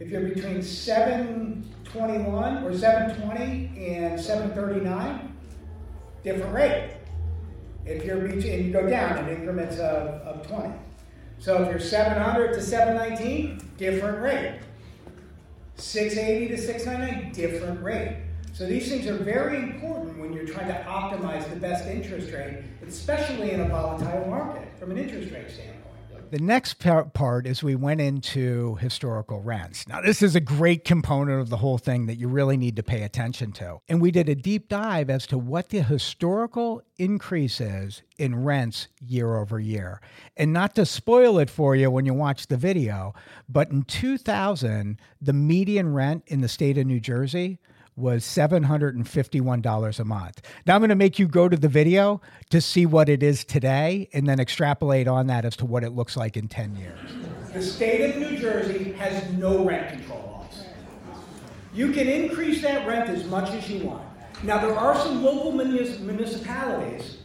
If 0.00 0.10
you're 0.10 0.28
between 0.28 0.62
721 0.62 2.64
or 2.64 2.76
720 2.76 3.94
and 3.94 4.20
739, 4.20 5.36
different 6.24 6.52
rate. 6.52 6.90
If 7.86 8.04
you're 8.04 8.18
between, 8.18 8.66
you 8.66 8.72
go 8.72 8.88
down 8.88 9.18
in 9.18 9.36
increments 9.36 9.78
of, 9.78 10.08
of 10.22 10.46
20. 10.46 10.74
So 11.38 11.62
if 11.62 11.70
you're 11.70 11.80
700 11.80 12.54
to 12.54 12.60
719, 12.60 13.60
different 13.76 14.20
rate. 14.20 14.58
680 15.76 16.48
to 16.48 16.60
699, 16.60 17.32
different 17.32 17.82
rate. 17.82 18.16
So 18.52 18.66
these 18.66 18.88
things 18.88 19.06
are 19.08 19.16
very 19.16 19.56
important 19.56 20.18
when 20.18 20.32
you're 20.32 20.46
trying 20.46 20.68
to 20.68 20.84
optimize 20.88 21.48
the 21.50 21.56
best 21.56 21.86
interest 21.86 22.32
rate, 22.32 22.62
especially 22.86 23.50
in 23.50 23.60
a 23.60 23.68
volatile 23.68 24.26
market 24.28 24.68
from 24.78 24.92
an 24.92 24.98
interest 24.98 25.32
rate 25.32 25.50
standpoint. 25.50 25.83
The 26.30 26.40
next 26.40 26.74
part 26.74 27.46
is 27.46 27.62
we 27.62 27.76
went 27.76 28.00
into 28.00 28.74
historical 28.76 29.40
rents. 29.40 29.86
Now, 29.86 30.00
this 30.00 30.22
is 30.22 30.34
a 30.34 30.40
great 30.40 30.84
component 30.84 31.40
of 31.40 31.48
the 31.48 31.58
whole 31.58 31.78
thing 31.78 32.06
that 32.06 32.16
you 32.16 32.26
really 32.28 32.56
need 32.56 32.76
to 32.76 32.82
pay 32.82 33.02
attention 33.02 33.52
to. 33.52 33.78
And 33.88 34.00
we 34.00 34.10
did 34.10 34.28
a 34.28 34.34
deep 34.34 34.68
dive 34.68 35.10
as 35.10 35.26
to 35.28 35.38
what 35.38 35.68
the 35.68 35.82
historical 35.82 36.82
increase 36.98 37.60
is 37.60 38.02
in 38.18 38.44
rents 38.44 38.88
year 39.00 39.36
over 39.36 39.60
year. 39.60 40.00
And 40.36 40.52
not 40.52 40.74
to 40.74 40.86
spoil 40.86 41.38
it 41.38 41.50
for 41.50 41.76
you 41.76 41.90
when 41.90 42.06
you 42.06 42.14
watch 42.14 42.48
the 42.48 42.56
video, 42.56 43.14
but 43.48 43.70
in 43.70 43.82
2000, 43.82 45.00
the 45.20 45.32
median 45.32 45.92
rent 45.92 46.24
in 46.26 46.40
the 46.40 46.48
state 46.48 46.78
of 46.78 46.86
New 46.86 47.00
Jersey 47.00 47.60
was 47.96 48.24
$751 48.24 50.00
a 50.00 50.04
month. 50.04 50.42
Now 50.66 50.74
I'm 50.74 50.80
going 50.80 50.88
to 50.88 50.96
make 50.96 51.18
you 51.18 51.28
go 51.28 51.48
to 51.48 51.56
the 51.56 51.68
video 51.68 52.20
to 52.50 52.60
see 52.60 52.86
what 52.86 53.08
it 53.08 53.22
is 53.22 53.44
today 53.44 54.08
and 54.12 54.26
then 54.26 54.40
extrapolate 54.40 55.06
on 55.06 55.28
that 55.28 55.44
as 55.44 55.56
to 55.56 55.64
what 55.64 55.84
it 55.84 55.90
looks 55.90 56.16
like 56.16 56.36
in 56.36 56.48
10 56.48 56.76
years. 56.76 56.98
The 57.52 57.62
state 57.62 58.10
of 58.10 58.16
New 58.16 58.36
Jersey 58.36 58.92
has 58.92 59.32
no 59.34 59.64
rent 59.64 59.90
control 59.90 60.48
laws. 60.52 60.66
You 61.72 61.92
can 61.92 62.08
increase 62.08 62.62
that 62.62 62.86
rent 62.86 63.08
as 63.10 63.24
much 63.26 63.50
as 63.50 63.68
you 63.70 63.84
want. 63.86 64.04
Now, 64.42 64.58
there 64.58 64.76
are 64.76 64.96
some 64.98 65.22
local 65.22 65.52
municipalities 65.52 67.18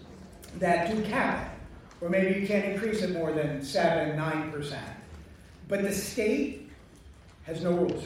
that 0.58 0.94
do 0.94 1.02
cap 1.04 1.46
it, 1.46 2.06
or 2.06 2.10
maybe 2.10 2.40
you 2.40 2.48
can't 2.48 2.66
increase 2.66 3.02
it 3.02 3.12
more 3.12 3.32
than 3.32 3.64
7 3.64 4.18
9%. 4.18 4.80
But 5.68 5.82
the 5.82 5.92
state 5.92 6.70
has 7.44 7.64
no 7.64 7.72
rules 7.72 8.06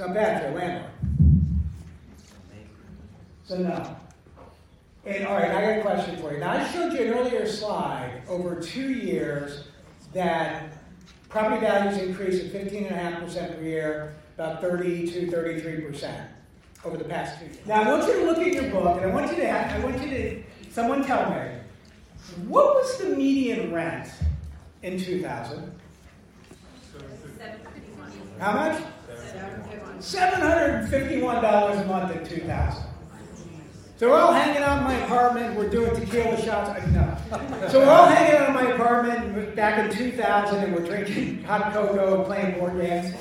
for 0.00 0.06
it. 0.06 0.08
It's 0.08 0.08
not 0.08 0.14
bad 0.14 0.42
for 0.42 0.48
a 0.48 0.54
landlord. 0.54 0.90
So 3.44 3.56
no. 3.58 3.96
And 5.04 5.26
all 5.26 5.36
right, 5.36 5.50
I 5.50 5.60
got 5.60 5.78
a 5.78 5.82
question 5.82 6.16
for 6.18 6.32
you. 6.32 6.38
Now 6.38 6.52
I 6.52 6.66
showed 6.70 6.92
you 6.92 7.00
an 7.00 7.14
earlier 7.14 7.46
slide 7.46 8.22
over 8.28 8.60
two 8.60 8.92
years 8.92 9.64
that 10.12 10.72
property 11.28 11.60
values 11.60 11.98
increased 12.02 12.44
at 12.44 12.52
15.5% 12.52 13.56
per 13.56 13.62
year, 13.62 14.14
about 14.36 14.60
30 14.60 15.10
to 15.12 15.26
33% 15.26 16.26
over 16.84 16.96
the 16.96 17.04
past 17.04 17.38
two 17.38 17.46
years. 17.46 17.58
Now 17.66 17.82
I 17.82 17.88
want 17.88 18.06
you 18.06 18.20
to 18.20 18.26
look 18.26 18.38
at 18.38 18.52
your 18.52 18.70
book, 18.70 19.00
and 19.00 19.10
I 19.10 19.14
want 19.14 19.30
you 19.30 19.36
to 19.36 19.46
have, 19.46 19.80
I 19.80 19.84
want 19.84 20.02
you 20.02 20.10
to 20.10 20.42
someone 20.70 21.04
tell 21.04 21.30
me 21.30 21.48
what 22.46 22.74
was 22.74 22.98
the 22.98 23.16
median 23.16 23.72
rent 23.72 24.08
in 24.82 24.98
2000? 24.98 25.80
How 28.38 28.52
much? 28.52 28.82
$751 29.98 31.82
a 31.82 31.84
month 31.86 32.16
in 32.16 32.26
2000. 32.26 32.84
So 34.00 34.08
we're 34.08 34.18
all 34.18 34.32
hanging 34.32 34.62
out 34.62 34.78
in 34.78 34.84
my 34.84 34.94
apartment. 34.94 35.56
We're 35.56 35.68
doing 35.68 35.94
tequila 35.94 36.40
shots. 36.40 36.86
No. 36.86 37.18
So 37.68 37.80
we're 37.80 37.90
all 37.90 38.06
hanging 38.06 38.34
out 38.34 38.48
in 38.48 38.54
my 38.54 38.72
apartment 38.72 39.54
back 39.54 39.78
in 39.78 39.94
2000, 39.94 40.64
and 40.64 40.74
we're 40.74 40.86
drinking 40.86 41.42
hot 41.46 41.74
cocoa 41.74 42.24
playing 42.24 42.58
board 42.58 42.80
games. 42.80 43.14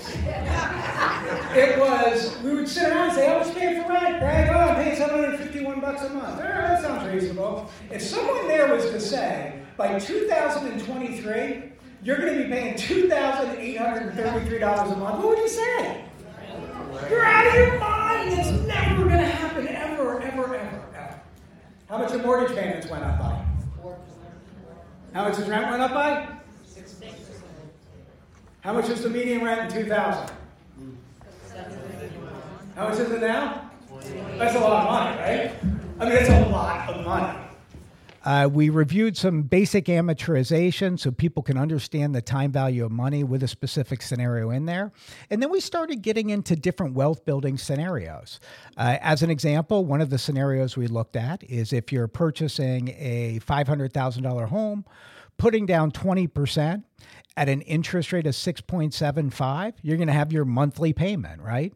It 1.54 1.78
was. 1.78 2.42
We 2.44 2.56
would 2.56 2.70
sit 2.70 2.88
around 2.94 3.10
and 3.10 3.13
say, 3.13 3.28
oh, 3.28 3.34
"I 3.34 3.38
was 3.39 3.51
paying 3.51 3.84
for 3.84 3.89
rent, 3.89 4.20
Greg. 4.20 4.50
Oh, 4.54 4.58
I'm 4.58 4.75
paying 4.75 4.96
751 4.96 5.82
bucks 5.82 6.01
a 6.04 6.10
month. 6.12 6.36
Oh, 6.38 6.44
that 6.44 6.82
sounds 6.82 7.13
reasonable." 7.13 7.70
If 7.92 8.01
someone 8.01 8.48
there 8.48 8.74
was 8.74 8.86
to 8.86 9.01
say, 9.01 9.60
by 9.75 10.00
2023, 10.00 11.63
you're 12.03 12.18
going 12.18 12.38
to 12.38 12.44
be 12.44 12.50
paying 12.50 12.75
$2,833 12.75 14.94
a 14.94 14.96
month, 14.96 15.24
what 15.24 15.27
would 15.29 15.38
you 15.39 15.50
say? 15.50 16.06
You're 17.10 17.25
out 17.25 17.48
of 17.48 17.53
your 17.53 17.79
mind. 17.79 18.34
It's 18.34 18.51
never 18.68 19.03
going 19.03 19.18
to 19.18 19.25
happen, 19.25 19.68
ever, 19.68 20.22
ever, 20.22 20.56
ever, 20.56 20.58
ever. 20.96 21.22
How 21.88 21.98
much 21.98 22.12
your 22.12 22.22
mortgage 22.24 22.56
payments 22.58 22.88
went 22.89 23.03
up 23.03 23.20
by? 23.20 23.46
How 25.13 25.27
much 25.27 25.38
his 25.38 25.48
rent 25.48 25.70
went 25.70 25.82
up 25.82 25.91
by? 25.91 26.27
How 28.62 28.74
much 28.74 28.89
is 28.89 29.01
the 29.01 29.10
median 29.10 29.44
rent 29.44 29.74
in 29.74 29.84
2000? 29.84 30.29
How 32.75 32.89
much 32.89 33.00
is 33.00 33.12
it 33.12 33.22
now? 33.22 33.72
That's 34.38 34.56
a 34.56 34.60
lot 34.60 34.86
of 34.86 34.91
money, 34.91 35.18
right? 35.18 35.51
I 36.00 36.06
mean, 36.06 36.13
that's 36.13 36.29
a 36.29 36.46
lot 36.50 36.89
of 36.89 37.06
money. 37.06 37.38
Uh, 38.24 38.50
we 38.52 38.70
reviewed 38.70 39.16
some 39.18 39.44
basic 39.44 39.86
amortization 39.86 41.00
so 41.00 41.12
people 41.12 41.44
can 41.44 41.58
understand 41.58 42.14
the 42.14 42.22
time 42.22 42.52
value 42.52 42.86
of 42.86 42.92
money 42.92 43.24
with 43.24 43.44
a 43.44 43.48
specific 43.48 44.02
scenario 44.02 44.50
in 44.50 44.66
there. 44.66 44.92
And 45.30 45.42
then 45.42 45.52
we 45.52 45.60
started 45.60 46.02
getting 46.02 46.30
into 46.30 46.56
different 46.56 46.94
wealth 46.94 47.26
building 47.26 47.58
scenarios. 47.58 48.40
Uh, 48.78 48.98
as 49.02 49.24
an 49.24 49.30
example, 49.30 49.86
one 49.86 50.02
of 50.02 50.10
the 50.10 50.18
scenarios 50.18 50.76
we 50.76 50.88
looked 50.88 51.16
at 51.16 51.44
is 51.44 51.74
if 51.74 51.92
you're 51.92 52.08
purchasing 52.08 52.90
a 52.98 53.40
$500,000 53.46 54.48
home, 54.50 54.86
putting 55.38 55.66
down 55.66 55.92
20% 55.92 56.84
at 57.38 57.50
an 57.50 57.62
interest 57.62 58.12
rate 58.12 58.27
of 58.27 58.33
6.75, 58.33 59.74
you're 59.81 59.98
going 59.98 60.07
to 60.07 60.13
have 60.13 60.33
your 60.33 60.45
monthly 60.45 60.93
payment, 60.93 61.41
right? 61.41 61.74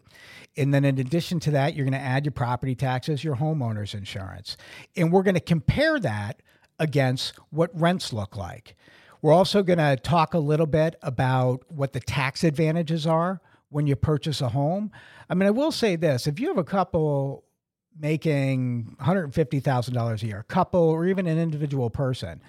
And 0.58 0.74
then 0.74 0.86
in 0.86 1.00
addition 1.00 1.40
to 1.42 1.52
that, 1.52 1.76
you're 1.76 1.86
going 1.86 2.00
to 2.00 2.06
add 2.06 2.26
your 2.26 2.32
property 2.32 2.76
taxes, 2.76 3.24
your 3.24 3.36
homeowner's 3.36 3.94
insurance. 3.94 4.58
And 4.96 5.12
we're 5.12 5.24
going 5.24 5.36
to 5.36 5.40
compare 5.40 6.00
that 6.00 6.42
against 6.80 7.34
what 7.50 7.70
rents 7.80 8.12
look 8.14 8.36
like. 8.36 8.76
We're 9.22 9.34
also 9.34 9.64
going 9.64 9.80
to 9.80 9.96
talk 9.96 10.34
a 10.34 10.40
little 10.40 10.66
bit 10.66 10.96
about 11.02 11.64
what 11.72 11.94
the 11.94 12.02
tax 12.02 12.44
advantages 12.44 13.08
are 13.08 13.42
when 13.70 13.88
you 13.88 13.96
purchase 13.96 14.42
a 14.42 14.50
home. 14.50 14.92
I 15.30 15.34
mean, 15.34 15.48
I 15.48 15.52
will 15.52 15.72
say 15.72 15.96
this 15.96 16.28
if 16.28 16.40
you 16.40 16.50
have 16.50 16.58
a 16.58 16.64
couple 16.64 17.46
making 18.00 18.96
$150,000 19.02 20.24
a 20.24 20.26
year, 20.26 20.40
a 20.40 20.44
couple, 20.44 20.82
or 20.82 21.06
even 21.06 21.28
an 21.28 21.38
individual 21.38 21.90
person. 21.90 22.42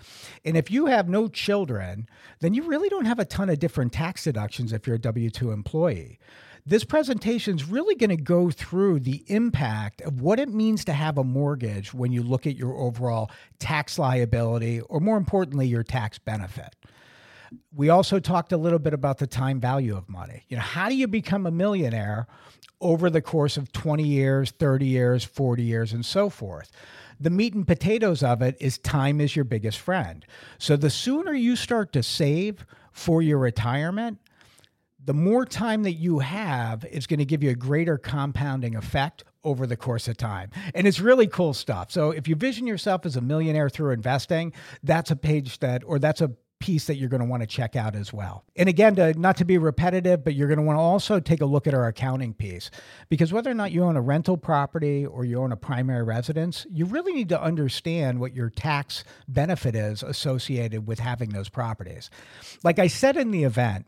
And 0.45 0.57
if 0.57 0.71
you 0.71 0.87
have 0.87 1.09
no 1.09 1.29
children, 1.29 2.09
then 2.41 2.55
you 2.55 2.63
really 2.65 2.89
don't 2.89 3.05
have 3.05 3.19
a 3.19 3.25
ton 3.25 3.51
of 3.51 3.59
different 3.59 3.93
tax 3.93 4.25
deductions 4.25 4.73
if 4.73 4.87
you're 4.87 4.97
a 4.97 5.01
W 5.01 5.31
2 5.31 5.51
employee. 5.51 6.19
This 6.67 6.83
presentation 6.83 7.57
is 7.57 7.69
really 7.69 7.95
going 7.95 8.09
to 8.09 8.17
go 8.17 8.51
through 8.51 9.01
the 9.01 9.23
impact 9.27 10.01
of 10.01 10.23
what 10.23 10.41
it 10.41 10.49
means 10.49 10.83
to 10.87 10.95
have 10.95 11.19
a 11.19 11.25
mortgage 11.25 11.93
when 11.93 12.11
you 12.11 12.23
look 12.23 12.47
at 12.47 12.57
your 12.57 12.75
overall 12.75 13.31
tax 13.59 13.99
liability, 13.99 14.81
or 14.81 14.99
more 14.99 15.19
importantly, 15.19 15.67
your 15.67 15.83
tax 15.83 16.19
benefit. 16.19 16.75
We 17.75 17.89
also 17.89 18.19
talked 18.19 18.53
a 18.53 18.57
little 18.57 18.79
bit 18.79 18.95
about 18.95 19.19
the 19.19 19.27
time 19.27 19.61
value 19.61 19.97
of 19.97 20.09
money. 20.09 20.45
You 20.49 20.57
know, 20.57 20.63
how 20.63 20.89
do 20.89 20.97
you 20.97 21.07
become 21.07 21.47
a 21.47 21.51
millionaire 21.51 22.27
over 22.81 23.11
the 23.11 23.23
course 23.23 23.57
of 23.57 23.73
20 23.73 24.03
years, 24.03 24.51
30 24.51 24.87
years, 24.87 25.25
40 25.25 25.63
years, 25.63 25.93
and 25.93 26.05
so 26.05 26.29
forth? 26.29 26.71
the 27.21 27.31
meat 27.31 27.55
and 27.55 27.67
potatoes 27.67 28.23
of 28.23 28.43
it 28.43 28.57
is 28.61 28.79
time 28.79 29.21
is 29.21 29.37
your 29.37 29.45
biggest 29.45 29.79
friend. 29.79 30.25
So 30.59 30.77
the 30.77 30.91
sooner 30.91 31.33
you 31.33 31.57
start 31.57 31.93
to 31.93 32.03
save 32.03 32.67
for 32.93 33.23
your 33.23 33.39
retirement, 33.39 34.19
the 35.05 35.15
more 35.15 35.45
time 35.45 35.83
that 35.83 35.93
you 35.93 36.21
have 36.21 36.85
is 36.87 37.07
going 37.07 37.19
to 37.19 37.25
give 37.25 37.43
you 37.43 37.51
a 37.51 37.55
greater 37.55 37.99
compounding 37.99 38.75
effect 38.75 39.25
over 39.43 39.67
the 39.67 39.77
course 39.77 40.09
of 40.09 40.17
time. 40.17 40.51
And 40.75 40.87
it's 40.87 41.01
really 41.01 41.27
cool 41.27 41.53
stuff. 41.53 41.91
So 41.91 42.11
if 42.11 42.27
you 42.27 42.35
vision 42.35 42.67
yourself 42.67 43.05
as 43.05 43.17
a 43.17 43.21
millionaire 43.21 43.69
through 43.69 43.91
investing, 43.91 44.55
that's 44.83 45.11
a 45.11 45.17
page 45.17 45.59
that, 45.59 45.83
or 45.85 45.99
that's 45.99 46.23
a 46.23 46.33
piece 46.61 46.87
that 46.87 46.97
you're 46.97 47.09
going 47.09 47.21
to 47.21 47.27
want 47.27 47.43
to 47.43 47.47
check 47.47 47.77
out 47.77 47.95
as 47.95 48.13
well. 48.13 48.45
And 48.57 48.69
again, 48.69 48.95
to, 48.97 49.19
not 49.19 49.37
to 49.37 49.45
be 49.45 49.59
repetitive, 49.59 50.25
but 50.25 50.35
you're 50.35 50.49
going 50.49 50.59
to 50.59 50.65
want 50.65 50.79
to 50.79 50.83
also 50.83 51.21
take 51.21 51.43
a 51.43 51.47
look 51.47 51.67
at 51.67 51.75
our 51.75 51.87
accounting 51.87 52.33
piece 52.33 52.71
because 53.09 53.33
whether 53.33 53.51
or 53.51 53.55
not 53.55 53.73
you 53.73 53.85
own 53.85 53.97
a 53.97 54.01
rental 54.01 54.37
property 54.37 55.05
or 55.05 55.25
you 55.25 55.41
own 55.41 55.53
a 55.53 55.57
primary 55.57 56.03
residence, 56.03 56.67
you 56.71 56.87
really 56.87 57.13
need 57.13 57.29
to 57.29 57.41
understand 57.41 58.19
what 58.19 58.35
your 58.35 58.49
tax 58.49 59.05
benefit 59.29 59.75
is 59.75 60.03
associated 60.03 60.87
with 60.87 61.01
having 61.01 61.31
those 61.31 61.49
properties. 61.49 62.09
Like 62.63 62.79
I 62.79 62.87
said 62.87 63.17
in 63.17 63.31
the 63.31 63.45
event, 63.45 63.87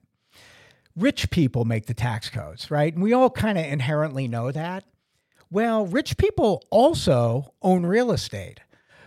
rich 0.96 1.30
people 1.30 1.64
make 1.64 1.87
the 1.87 1.94
tax 1.94 2.28
codes, 2.28 2.70
right? 2.70 2.92
And 2.92 3.02
we 3.02 3.12
all 3.12 3.30
kind 3.30 3.58
of 3.58 3.64
inherently 3.64 4.28
know 4.28 4.50
that. 4.52 4.85
Well, 5.50 5.87
rich 5.87 6.16
people 6.16 6.64
also 6.70 7.54
own 7.62 7.87
real 7.87 8.11
estate. 8.11 8.61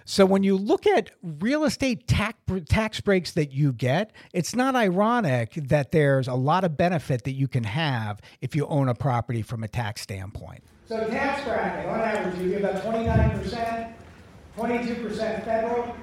So 0.09 0.25
when 0.25 0.41
you 0.41 0.57
look 0.57 0.87
at 0.87 1.11
real 1.21 1.65
estate 1.65 2.07
tax, 2.07 2.35
tax 2.67 2.99
breaks 2.99 3.33
that 3.33 3.51
you 3.51 3.71
get, 3.71 4.11
it's 4.33 4.55
not 4.55 4.75
ironic 4.75 5.53
that 5.53 5.91
there's 5.91 6.27
a 6.27 6.33
lot 6.33 6.63
of 6.63 6.75
benefit 6.75 7.25
that 7.25 7.33
you 7.33 7.47
can 7.47 7.63
have 7.63 8.19
if 8.41 8.55
you 8.55 8.65
own 8.65 8.89
a 8.89 8.95
property 8.95 9.43
from 9.43 9.63
a 9.63 9.67
tax 9.67 10.01
standpoint. 10.01 10.63
So 10.87 11.07
tax 11.09 11.43
bracket, 11.43 11.87
on 11.87 11.99
average, 11.99 12.39
you 12.41 12.49
get 12.49 12.61
about 12.61 12.81
twenty-nine 12.81 13.39
percent, 13.39 13.95
twenty-two 14.55 14.95
percent 14.95 15.45
federal, 15.45 15.95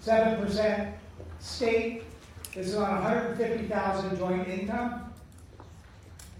seven 0.00 0.44
percent 0.44 0.94
state. 1.38 2.02
This 2.54 2.66
is 2.66 2.74
on 2.74 2.90
one 2.90 3.02
hundred 3.02 3.38
fifty 3.38 3.68
thousand 3.68 4.18
joint 4.18 4.46
income. 4.46 5.14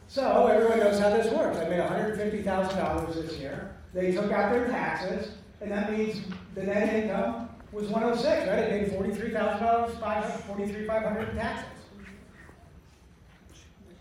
So 0.07 0.49
everyone 0.49 0.81
knows 0.81 1.01
how 1.01 1.09
this 1.09 1.33
works. 1.33 1.57
I 1.57 1.67
made 1.71 1.81
one 1.81 1.89
hundred 1.89 2.19
fifty 2.19 2.43
thousand 2.43 2.77
dollars 2.77 3.15
this 3.15 3.39
year. 3.39 3.75
They 3.95 4.13
took 4.13 4.31
out 4.31 4.53
their 4.53 4.69
taxes, 4.69 5.31
and 5.63 5.71
that 5.71 5.93
means 5.93 6.21
the 6.55 6.65
net 6.65 6.93
income 6.93 7.49
was 7.71 7.89
one 7.89 8.05
oh 8.05 8.15
six, 8.15 8.47
right? 8.49 8.59
I 8.59 8.69
paid 8.69 8.93
forty-three 8.93 9.31
thousand 9.31 9.67
dollars, 9.67 9.97
five, 9.99 10.25
forty-three, 10.45 10.87
five 10.87 11.05
hundred 11.05 11.31
in 11.31 11.37
taxes. 11.37 11.69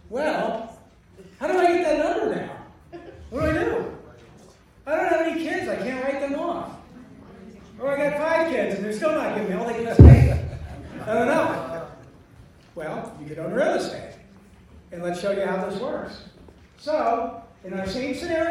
Well, 0.10 0.78
how 1.40 1.48
do 1.48 1.58
I 1.58 1.68
get 1.68 1.84
that 1.84 2.18
number 2.20 2.36
now? 2.36 3.00
What 3.30 3.42
do 3.42 3.48
I 3.48 3.54
do? 3.54 3.98
I 4.86 4.96
don't 4.96 5.08
have 5.08 5.22
any 5.22 5.42
kids. 5.44 5.70
I 5.70 5.76
can't 5.78 6.04
write 6.04 6.20
them 6.20 6.40
off. 6.40 6.72
Or 7.80 7.98
I 7.98 8.10
got 8.10 8.20
five 8.20 8.52
kids 8.52 8.76
and 8.76 8.84
they're 8.84 8.94
still 8.94 9.14
not 9.14 9.36
giving 9.36 9.52
me 9.52 9.56
all 9.56 9.68
they 9.68 9.84
can 9.84 9.96
pay. 9.96 10.46
I 11.06 11.14
don't 11.14 11.28
know. 11.28 11.88
Well, 12.76 13.18
you 13.22 13.28
could 13.28 13.40
own 13.40 13.54
real 13.54 13.74
estate. 13.76 14.16
And 14.92 15.02
let's 15.02 15.22
show 15.22 15.32
you 15.32 15.46
how 15.46 15.66
this 15.66 15.80
works. 15.80 16.24
So, 16.78 17.42
in 17.64 17.74
our 17.74 17.88
same 17.88 18.16
scenario 18.16 18.51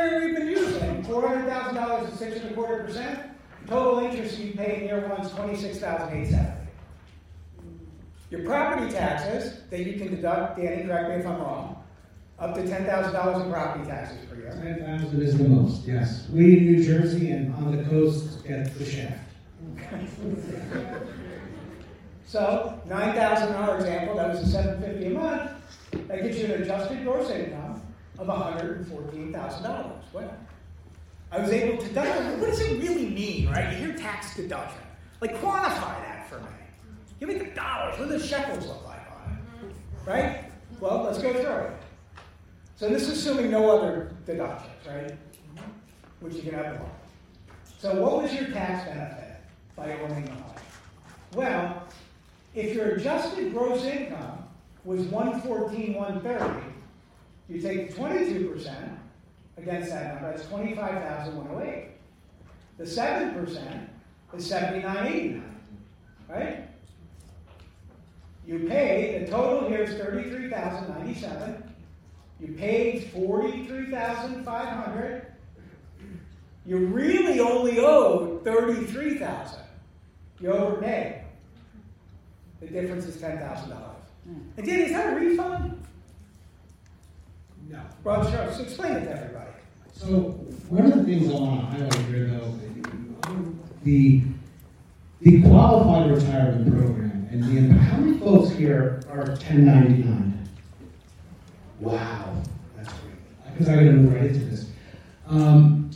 six 2.20 2.36
and 2.36 2.50
a 2.50 2.54
quarter 2.54 2.84
percent, 2.84 3.18
total 3.66 4.00
interest 4.00 4.38
you 4.38 4.52
pay 4.52 4.82
in 4.82 4.84
year 4.84 5.08
one 5.08 5.22
is 5.22 5.32
26,870. 5.32 6.52
Your 8.30 8.44
property 8.44 8.92
taxes 8.92 9.62
that 9.70 9.80
you 9.80 9.98
can 9.98 10.14
deduct, 10.14 10.58
Danny, 10.58 10.84
correct 10.84 11.08
me 11.08 11.14
if 11.16 11.26
I'm 11.26 11.40
wrong, 11.40 11.82
up 12.38 12.54
to 12.54 12.60
$10,000 12.60 13.44
in 13.44 13.50
property 13.50 13.90
taxes 13.90 14.18
per 14.28 14.36
year. 14.36 14.50
Ten 14.50 14.98
thousand 14.98 15.22
is 15.22 15.38
the 15.38 15.48
most, 15.48 15.86
yes. 15.86 16.28
We 16.30 16.58
in 16.58 16.66
New 16.66 16.84
Jersey 16.84 17.30
and 17.30 17.54
on 17.54 17.74
the 17.74 17.82
coast 17.84 18.46
get 18.46 18.72
the 18.78 18.84
shaft. 18.84 19.18
So, 22.26 22.80
nine 22.86 23.12
thousand 23.16 23.54
dollar 23.54 23.78
example, 23.78 24.14
that 24.14 24.28
was 24.28 24.42
a 24.42 24.46
seven 24.46 24.80
fifty 24.80 25.06
a 25.06 25.10
month, 25.10 25.50
that 26.06 26.22
gives 26.22 26.38
you 26.38 26.44
an 26.44 26.62
adjusted 26.62 27.02
gross 27.02 27.28
income 27.28 27.82
of 28.20 28.28
hundred 28.28 28.76
and 28.76 28.86
fourteen 28.86 29.32
thousand 29.32 29.64
dollars. 29.64 30.04
Well, 30.12 30.32
I 31.32 31.38
was 31.38 31.50
able 31.50 31.78
to 31.78 31.88
deduct, 31.88 32.38
what 32.40 32.50
does 32.50 32.60
it 32.60 32.82
really 32.82 33.08
mean, 33.08 33.50
right? 33.50 33.72
You 33.72 33.86
hear 33.86 33.96
tax 33.96 34.34
deduction. 34.34 34.80
Like 35.20 35.40
quantify 35.40 36.00
that 36.02 36.28
for 36.28 36.38
me. 36.40 36.46
Give 37.20 37.28
me 37.28 37.36
the 37.36 37.50
dollars, 37.50 37.98
what 37.98 38.08
do 38.08 38.18
the 38.18 38.26
shekels 38.26 38.66
look 38.66 38.84
like 38.86 39.06
on 39.12 39.38
it? 39.68 40.08
Right? 40.08 40.44
Well, 40.80 41.04
let's 41.04 41.18
go 41.18 41.32
through 41.32 41.66
it. 41.66 41.72
So 42.76 42.88
this 42.88 43.02
is 43.02 43.18
assuming 43.18 43.50
no 43.50 43.76
other 43.76 44.12
deductions, 44.26 44.72
right? 44.88 45.14
Which 46.20 46.34
you 46.34 46.42
can 46.42 46.54
have 46.54 46.78
more. 46.78 46.90
So 47.78 47.94
what 48.00 48.22
was 48.22 48.32
your 48.32 48.50
tax 48.50 48.88
benefit 48.88 49.36
by 49.76 49.98
owning 50.00 50.24
the 50.24 50.30
home? 50.32 50.54
Well, 51.34 51.84
if 52.54 52.74
your 52.74 52.88
adjusted 52.92 53.52
gross 53.52 53.84
income 53.84 54.44
was 54.84 55.02
114, 55.02 55.94
130, 55.94 56.66
you 57.48 57.60
take 57.60 57.94
22% 57.94 58.98
against 59.62 59.90
that 59.90 60.14
number, 60.14 60.30
that's 60.36 60.48
25,108. 60.48 61.88
The 62.78 62.84
7% 62.84 63.88
is 64.34 64.46
7989, 64.46 65.60
right? 66.28 66.68
You 68.46 68.60
pay, 68.68 69.22
the 69.24 69.30
total 69.30 69.68
here 69.68 69.82
is 69.82 69.94
33,097. 70.00 71.74
You 72.40 72.54
paid 72.54 73.10
43,500. 73.12 75.26
You 76.64 76.78
really 76.86 77.40
only 77.40 77.78
owed 77.80 78.42
33,000. 78.44 79.58
You 80.40 80.52
overpaid. 80.52 81.22
The 82.60 82.66
difference 82.66 83.06
is 83.06 83.20
ten 83.20 83.38
thousand 83.38 83.70
dollars. 83.70 84.04
Hmm. 84.24 84.38
And 84.56 84.66
Danny, 84.66 84.82
is 84.84 84.92
that 84.92 85.12
a 85.12 85.16
refund? 85.16 85.79
No. 87.70 87.80
Sure. 88.04 88.52
So 88.52 88.62
explain 88.62 88.92
it 88.94 89.04
to 89.04 89.16
everybody. 89.16 89.50
So, 89.92 90.30
one 90.68 90.86
of 90.86 90.96
the 90.96 91.04
things 91.04 91.30
I 91.30 91.38
want 91.38 91.60
to 91.60 91.66
highlight 91.66 91.94
here 92.06 92.26
though, 92.26 92.54
the, 93.84 94.22
the 95.20 95.42
qualified 95.42 96.10
retirement 96.10 96.74
program 96.74 97.28
and 97.30 97.44
the, 97.44 97.74
how 97.74 97.98
many 97.98 98.18
folks 98.18 98.50
here 98.56 99.02
are 99.10 99.36
ten 99.36 99.66
ninety-nine? 99.66 100.48
Wow, 101.78 102.42
that's 102.76 102.88
great. 102.88 103.52
Because 103.52 103.68
I 103.68 103.74
gotta 103.76 103.92
move 103.92 104.14
right 104.14 104.24
into 104.24 104.44
this. 104.46 104.70
Um, 105.28 105.90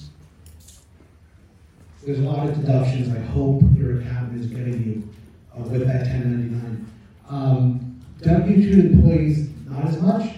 there's 2.05 2.19
a 2.21 2.23
lot 2.23 2.49
of 2.49 2.61
deductions. 2.61 3.15
I 3.15 3.21
hope 3.33 3.63
your 3.77 4.01
accountant 4.01 4.41
is 4.41 4.47
getting 4.47 4.85
you 4.85 5.09
uh, 5.57 5.67
with 5.69 5.87
that 5.87 6.07
1099. 6.07 6.87
Um, 7.29 8.01
W-2 8.21 8.93
employees, 8.93 9.49
not 9.67 9.87
as 9.87 10.01
much, 10.01 10.35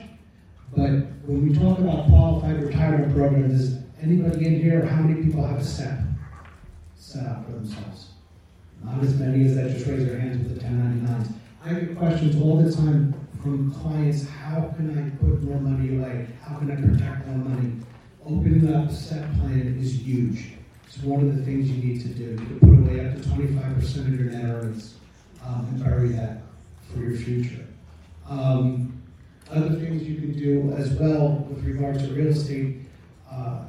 but 0.77 1.07
when 1.27 1.49
we 1.49 1.59
talk 1.59 1.79
about 1.79 2.07
qualified 2.07 2.63
retirement 2.63 3.13
program, 3.13 3.49
does 3.49 3.79
anybody 4.01 4.47
in 4.47 4.61
here, 4.61 4.87
how 4.87 5.03
many 5.03 5.25
people 5.25 5.45
have 5.45 5.59
a 5.59 5.65
SEP 5.65 5.99
set 6.95 7.27
up 7.27 7.45
for 7.45 7.53
themselves? 7.53 8.11
Not 8.85 9.03
as 9.03 9.15
many 9.17 9.45
as 9.47 9.57
that, 9.57 9.73
just 9.73 9.87
raise 9.87 10.07
their 10.07 10.21
hands 10.21 10.39
with 10.39 10.61
the 10.61 10.65
1099s. 10.65 11.33
I 11.65 11.75
get 11.75 11.99
questions 11.99 12.41
all 12.41 12.63
the 12.63 12.71
time 12.71 13.15
from 13.43 13.73
clients, 13.73 14.29
how 14.29 14.73
can 14.77 14.97
I 14.97 15.11
put 15.19 15.43
more 15.43 15.61
money 15.61 15.97
away? 15.97 16.29
How 16.43 16.59
can 16.59 16.71
I 16.71 16.77
protect 16.77 17.27
more 17.27 17.39
money? 17.39 17.73
Opening 18.25 18.73
up 18.73 18.91
SEP 18.91 19.23
plan 19.39 19.79
is 19.81 20.01
huge. 20.01 20.53
It's 20.87 20.99
one 20.99 21.29
of 21.29 21.37
the 21.37 21.43
things 21.45 21.69
you 21.69 21.83
need 21.83 22.03
to 22.03 22.09
do. 22.09 22.37
Can 22.37 22.61
put 22.61 22.71
away 22.71 23.07
up 23.07 23.15
to 23.15 23.21
25% 23.21 23.97
of 23.99 24.21
your 24.21 24.31
net 24.31 24.45
earnings 24.45 24.95
um, 25.45 25.67
and 25.71 25.85
bury 25.85 26.09
that 26.11 26.43
for 26.93 27.01
your 27.01 27.17
future. 27.17 27.67
Um, 28.29 28.86
other 29.51 29.75
things 29.77 30.03
you 30.03 30.17
can 30.17 30.33
do 30.37 30.75
as 30.77 30.91
well 30.93 31.47
with 31.49 31.65
regards 31.65 32.03
to 32.03 32.13
real 32.13 32.29
estate, 32.29 32.79
uh, 33.31 33.65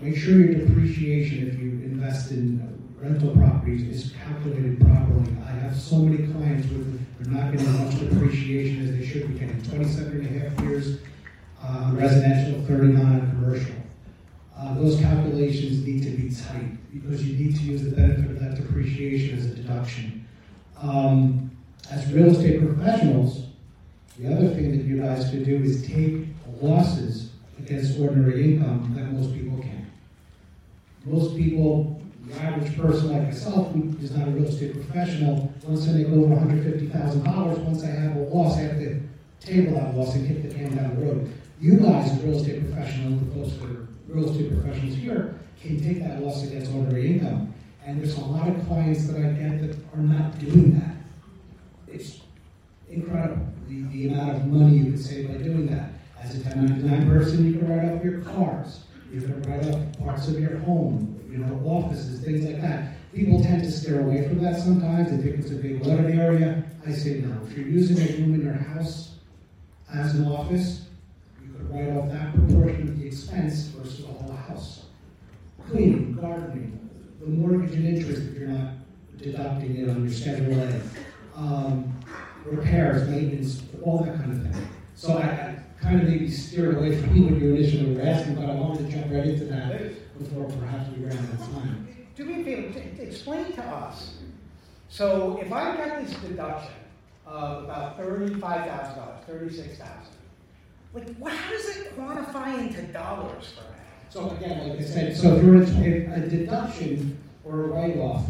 make 0.00 0.16
sure 0.16 0.38
your 0.38 0.66
depreciation, 0.66 1.48
if 1.48 1.58
you 1.58 1.70
invest 1.84 2.30
in 2.30 2.82
rental 3.00 3.34
properties, 3.36 3.82
is 3.82 4.12
calculated 4.24 4.80
properly. 4.80 5.36
I 5.44 5.50
have 5.50 5.76
so 5.76 5.96
many 5.96 6.30
clients 6.32 6.68
with 6.68 7.06
they're 7.18 7.32
not 7.32 7.52
getting 7.52 7.66
as 7.66 7.94
much 7.94 8.10
depreciation 8.10 8.82
as 8.82 8.92
they 8.92 9.06
should 9.06 9.28
be 9.28 9.38
getting. 9.38 9.62
27 9.62 10.20
and 10.20 10.36
a 10.36 10.38
half 10.38 10.60
years 10.60 10.98
uh, 11.62 11.90
residential, 11.94 12.62
39 12.66 13.04
on 13.04 13.30
commercial. 13.30 13.74
Uh, 14.56 14.74
those 14.74 15.00
calculations 15.00 15.84
need 15.84 16.02
to 16.02 16.10
be 16.10 16.34
tight 16.34 16.76
because 16.92 17.26
you 17.26 17.36
need 17.36 17.56
to 17.56 17.62
use 17.62 17.82
the 17.82 17.90
benefit 17.90 18.30
of 18.30 18.40
that 18.40 18.54
depreciation 18.54 19.38
as 19.38 19.46
a 19.46 19.54
deduction. 19.54 20.26
Um, 20.80 21.50
as 21.90 22.10
real 22.12 22.28
estate 22.30 22.60
professionals, 22.60 23.46
the 24.18 24.32
other 24.32 24.48
thing 24.48 24.70
that 24.70 24.84
you 24.84 24.98
guys 25.02 25.30
could 25.30 25.44
do 25.44 25.56
is 25.56 25.86
take 25.86 26.26
losses 26.62 27.30
against 27.58 27.98
ordinary 27.98 28.54
income 28.54 28.92
that 28.96 29.12
most 29.12 29.34
people 29.34 29.58
can't. 29.62 29.84
Most 31.04 31.36
people, 31.36 32.00
the 32.26 32.40
average 32.40 32.76
person 32.78 33.12
like 33.12 33.24
myself, 33.24 33.72
who 33.72 33.94
is 34.00 34.12
not 34.12 34.28
a 34.28 34.30
real 34.30 34.46
estate 34.46 34.72
professional, 34.72 35.52
once 35.64 35.86
I 35.88 35.92
make 35.92 36.08
over 36.08 36.34
$150,000, 36.34 37.58
once 37.58 37.84
I 37.84 37.88
have 37.88 38.16
a 38.16 38.20
loss, 38.20 38.56
I 38.56 38.62
have 38.62 38.78
to 38.78 39.00
table 39.40 39.74
that 39.74 39.94
loss 39.94 40.14
and 40.14 40.26
kick 40.26 40.42
the 40.42 40.54
can 40.54 40.74
down 40.74 40.96
the 40.96 41.06
road. 41.06 41.32
You 41.60 41.78
guys, 41.78 42.18
real 42.22 42.38
estate 42.38 42.64
professionals, 42.64 43.20
the 43.20 43.34
folks 43.34 43.56
that 43.56 43.70
are 43.70 43.86
real 44.08 44.30
estate 44.30 44.50
professionals 44.50 44.96
here, 44.96 45.38
can 45.60 45.82
take 45.82 46.02
that 46.02 46.22
loss 46.22 46.42
against 46.42 46.72
ordinary 46.72 47.12
income. 47.12 47.52
And 47.84 48.00
there's 48.00 48.16
a 48.16 48.24
lot 48.24 48.48
of 48.48 48.66
clients 48.66 49.06
that 49.08 49.16
I 49.16 49.28
get 49.30 49.60
that 49.60 49.76
are 49.94 50.02
not 50.02 50.38
doing 50.38 50.80
that. 50.80 50.96
It's 51.86 52.20
incredible 52.90 53.46
the, 53.68 53.82
the 53.92 54.08
amount 54.08 54.36
of 54.36 54.46
money 54.46 54.78
you 54.78 54.84
can 54.84 54.98
save 54.98 55.28
by 55.28 55.38
doing 55.38 55.66
that. 55.66 55.90
As 56.20 56.34
a 56.34 56.40
1099 56.40 57.10
person, 57.10 57.46
you 57.46 57.58
can 57.58 57.68
write 57.68 57.92
off 57.92 58.04
your 58.04 58.20
cars. 58.20 58.84
You 59.12 59.20
can 59.20 59.42
write 59.42 59.74
off 59.74 59.98
parts 59.98 60.28
of 60.28 60.40
your 60.40 60.58
home, 60.58 61.20
you 61.30 61.38
know, 61.38 61.62
offices, 61.64 62.20
things 62.20 62.44
like 62.44 62.60
that. 62.62 62.94
People 63.14 63.42
tend 63.42 63.62
to 63.62 63.70
steer 63.70 64.00
away 64.00 64.28
from 64.28 64.42
that 64.42 64.58
sometimes. 64.58 65.10
They 65.10 65.16
think 65.18 65.40
it's 65.40 65.50
a 65.50 65.54
big 65.54 65.84
loaded 65.84 66.18
area. 66.18 66.64
I 66.86 66.92
say 66.92 67.20
no. 67.20 67.34
If 67.46 67.56
you're 67.56 67.66
using 67.66 67.96
a 67.98 68.20
room 68.20 68.34
in 68.34 68.42
your 68.42 68.54
house 68.54 69.14
as 69.92 70.14
an 70.14 70.26
office, 70.26 70.86
you 71.42 71.52
could 71.52 71.70
write 71.70 71.96
off 71.96 72.10
that 72.10 72.34
proportion 72.34 72.88
of 72.88 72.98
the 72.98 73.06
expense 73.06 73.68
versus 73.68 74.04
the 74.04 74.12
whole 74.12 74.36
house. 74.36 74.86
Cleaning, 75.68 76.14
gardening, 76.14 76.78
the 77.20 77.26
mortgage 77.26 77.74
and 77.74 77.86
interest 77.86 78.22
if 78.22 78.38
you're 78.38 78.48
not 78.48 78.74
deducting 79.16 79.76
it 79.76 79.88
on 79.88 80.04
your 80.04 80.12
Schedule 80.12 80.60
A. 80.60 80.80
Um, 81.36 81.85
repairs, 82.46 83.08
maintenance, 83.08 83.62
all 83.82 84.04
that 84.04 84.16
kind 84.16 84.32
of 84.32 84.54
thing. 84.54 84.68
So 84.94 85.18
I, 85.18 85.22
I 85.24 85.58
kind 85.80 86.00
of 86.00 86.08
maybe 86.08 86.30
steered 86.30 86.76
away 86.76 86.96
from 87.00 87.14
you 87.14 87.24
when 87.26 87.40
you 87.40 87.54
initially 87.54 87.94
were 87.94 88.02
asking, 88.02 88.34
but 88.36 88.48
I 88.48 88.54
wanted 88.54 88.86
to 88.86 88.92
jump 88.96 89.12
right 89.12 89.26
into 89.26 89.44
that 89.46 90.18
before 90.18 90.44
perhaps 90.44 90.88
we 90.96 91.04
ran 91.04 91.16
out 91.18 91.32
of 91.34 91.52
time. 91.52 91.88
Do 92.14 92.24
me 92.24 92.40
a 92.40 92.44
favor, 92.44 93.02
explain 93.02 93.52
to 93.52 93.62
us. 93.62 94.16
So 94.88 95.38
if 95.42 95.52
I 95.52 95.76
got 95.76 96.06
this 96.06 96.14
deduction 96.20 96.72
of 97.26 97.64
about 97.64 97.96
thirty-five 97.98 98.66
thousand 98.66 98.96
dollars, 98.96 99.24
thirty-six 99.26 99.78
thousand, 99.78 100.14
like, 100.94 101.14
what, 101.16 101.32
how 101.32 101.50
does 101.50 101.76
it 101.76 101.96
quantify 101.98 102.58
into 102.58 102.82
dollars 102.92 103.52
for 103.54 103.62
me? 103.62 103.78
So 104.08 104.30
again, 104.30 104.68
like 104.70 104.78
I 104.78 104.82
said, 104.84 105.16
so 105.16 105.34
if 105.34 105.42
you're 105.44 105.56
a, 105.56 106.14
a 106.14 106.20
deduction 106.20 107.18
or 107.44 107.64
a 107.64 107.66
write-off, 107.66 108.24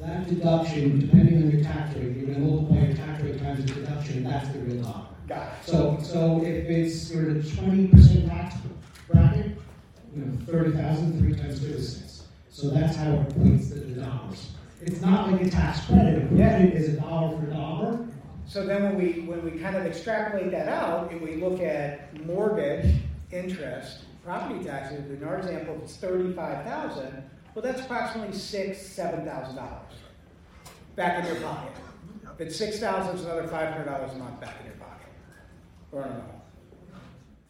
that 0.00 0.28
deduction, 0.28 1.00
depending 1.00 1.42
on 1.42 1.50
your 1.50 1.62
tax 1.62 1.94
rate, 1.96 2.16
you're 2.16 2.26
gonna 2.34 2.38
multiply 2.40 2.86
your 2.86 2.96
tax 2.96 3.22
rate 3.22 3.38
times 3.38 3.64
the 3.64 3.80
deduction, 3.80 4.24
that's 4.24 4.48
the 4.48 4.58
real 4.60 4.82
dollar. 4.82 5.06
Got 5.28 5.46
it. 5.46 5.52
So, 5.64 5.98
so 6.02 6.42
if 6.42 6.68
it's, 6.68 7.10
you're 7.12 7.30
in 7.30 7.36
a 7.40 7.42
twenty 7.42 7.86
percent 7.88 8.26
tax 8.28 8.56
bracket, 9.12 9.56
you 10.14 10.24
know, 10.24 10.38
thirty 10.46 10.72
thousand, 10.72 11.18
three 11.20 11.34
times 11.34 11.60
two 11.60 11.66
is 11.66 11.96
six. 11.96 12.22
So 12.48 12.70
that's 12.70 12.96
how 12.96 13.12
it 13.12 13.28
equates 13.28 13.68
to 13.68 13.74
the 13.74 14.00
dollars. 14.00 14.50
It's 14.82 15.00
not 15.00 15.30
like 15.30 15.42
a 15.42 15.50
tax 15.50 15.86
credit, 15.86 16.24
a 16.24 16.26
credit 16.34 16.74
is 16.74 16.94
a 16.94 17.00
dollar 17.00 17.38
for 17.38 17.46
dollar. 17.46 18.06
So 18.46 18.66
then 18.66 18.82
when 18.82 18.96
we, 18.98 19.20
when 19.20 19.44
we 19.44 19.60
kind 19.60 19.76
of 19.76 19.86
extrapolate 19.86 20.50
that 20.50 20.66
out 20.66 21.12
and 21.12 21.20
we 21.20 21.36
look 21.36 21.60
at 21.60 22.24
mortgage, 22.26 22.96
interest, 23.30 23.98
property 24.24 24.64
taxes, 24.64 25.08
in 25.10 25.22
our 25.22 25.38
example, 25.38 25.78
it's 25.84 25.96
thirty-five 25.96 26.64
thousand, 26.64 27.22
well, 27.54 27.62
that's 27.62 27.80
approximately 27.80 28.36
six, 28.36 28.80
seven 28.80 29.24
thousand 29.24 29.56
dollars 29.56 29.92
back 30.96 31.24
in 31.24 31.32
your 31.32 31.42
pocket. 31.42 31.72
It's 32.38 32.56
six 32.56 32.78
thousand, 32.80 33.16
it's 33.16 33.24
another 33.24 33.46
five 33.48 33.72
hundred 33.72 33.84
dollars 33.84 34.12
a 34.12 34.16
month 34.16 34.40
back 34.40 34.60
in 34.60 34.66
your 34.66 34.76
pocket. 34.76 35.08
Or. 35.92 36.22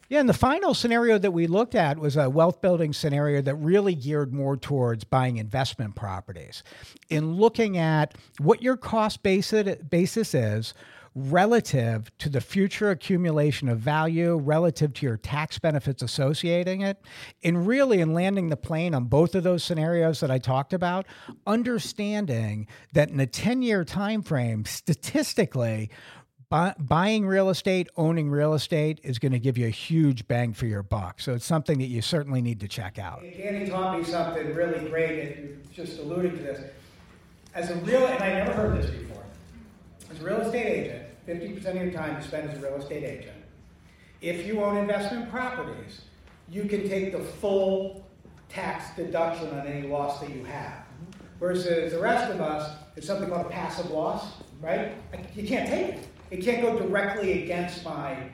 Yeah, 0.09 0.19
and 0.19 0.27
the 0.27 0.33
final 0.33 0.73
scenario 0.73 1.17
that 1.19 1.31
we 1.31 1.47
looked 1.47 1.73
at 1.73 1.97
was 1.97 2.17
a 2.17 2.29
wealth 2.29 2.59
building 2.59 2.91
scenario 2.91 3.41
that 3.43 3.55
really 3.55 3.95
geared 3.95 4.33
more 4.33 4.57
towards 4.57 5.05
buying 5.05 5.37
investment 5.37 5.95
properties. 5.95 6.63
In 7.09 7.35
looking 7.35 7.77
at 7.77 8.15
what 8.37 8.61
your 8.61 8.75
cost 8.75 9.23
basis 9.23 9.77
basis 9.77 10.33
is 10.33 10.73
relative 11.13 12.09
to 12.19 12.29
the 12.29 12.39
future 12.39 12.89
accumulation 12.89 13.67
of 13.67 13.79
value, 13.79 14.37
relative 14.37 14.93
to 14.93 15.05
your 15.05 15.17
tax 15.17 15.59
benefits 15.59 16.01
associating 16.01 16.81
it, 16.81 16.97
and 17.43 17.67
really 17.67 17.99
in 17.99 18.13
landing 18.13 18.49
the 18.49 18.55
plane 18.57 18.95
on 18.95 19.05
both 19.05 19.35
of 19.35 19.43
those 19.43 19.63
scenarios 19.63 20.21
that 20.21 20.31
I 20.31 20.37
talked 20.37 20.71
about, 20.71 21.05
understanding 21.45 22.67
that 22.93 23.09
in 23.09 23.19
a 23.19 23.27
10-year 23.27 23.83
time 23.83 24.21
frame, 24.21 24.63
statistically, 24.63 25.89
buy, 26.49 26.73
buying 26.79 27.25
real 27.25 27.49
estate, 27.49 27.89
owning 27.97 28.29
real 28.29 28.53
estate 28.53 29.01
is 29.03 29.19
going 29.19 29.33
to 29.33 29.39
give 29.39 29.57
you 29.57 29.67
a 29.67 29.71
huge 29.71 30.27
bang 30.29 30.53
for 30.53 30.65
your 30.65 30.83
buck. 30.83 31.19
So 31.19 31.33
it's 31.33 31.45
something 31.45 31.79
that 31.79 31.87
you 31.87 32.01
certainly 32.01 32.41
need 32.41 32.61
to 32.61 32.69
check 32.69 32.97
out. 32.97 33.21
Danny 33.21 33.67
taught 33.69 33.97
me 33.97 34.05
something 34.05 34.53
really 34.55 34.87
great, 34.89 35.37
and 35.37 35.49
you're 35.75 35.85
just 35.85 35.99
alluding 35.99 36.37
to 36.37 36.43
this. 36.43 36.71
As 37.53 37.69
a 37.69 37.75
real, 37.75 38.05
and 38.07 38.23
I 38.23 38.29
never 38.29 38.53
heard 38.53 38.81
this 38.81 38.89
before, 38.89 39.23
as 40.11 40.21
a 40.21 40.25
real 40.25 40.41
estate 40.41 40.65
agent, 40.65 41.03
50% 41.27 41.65
of 41.65 41.75
your 41.75 41.91
time 41.91 42.15
you 42.15 42.21
spend 42.21 42.49
as 42.49 42.57
a 42.57 42.61
real 42.61 42.75
estate 42.75 43.03
agent. 43.03 43.37
If 44.21 44.45
you 44.45 44.63
own 44.63 44.77
investment 44.77 45.29
properties, 45.31 46.01
you 46.49 46.65
can 46.65 46.87
take 46.87 47.11
the 47.11 47.19
full 47.19 48.05
tax 48.49 48.95
deduction 48.95 49.49
on 49.57 49.65
any 49.65 49.87
loss 49.87 50.19
that 50.19 50.29
you 50.29 50.43
have. 50.45 50.83
Versus 51.39 51.93
the 51.93 51.99
rest 51.99 52.31
of 52.31 52.41
us, 52.41 52.77
it's 52.95 53.07
something 53.07 53.29
called 53.29 53.47
a 53.47 53.49
passive 53.49 53.89
loss, 53.89 54.33
right? 54.61 54.93
You 55.35 55.47
can't 55.47 55.67
take 55.67 55.95
it. 55.95 56.07
It 56.29 56.43
can't 56.43 56.61
go 56.61 56.77
directly 56.77 57.43
against 57.43 57.83
my 57.83 58.29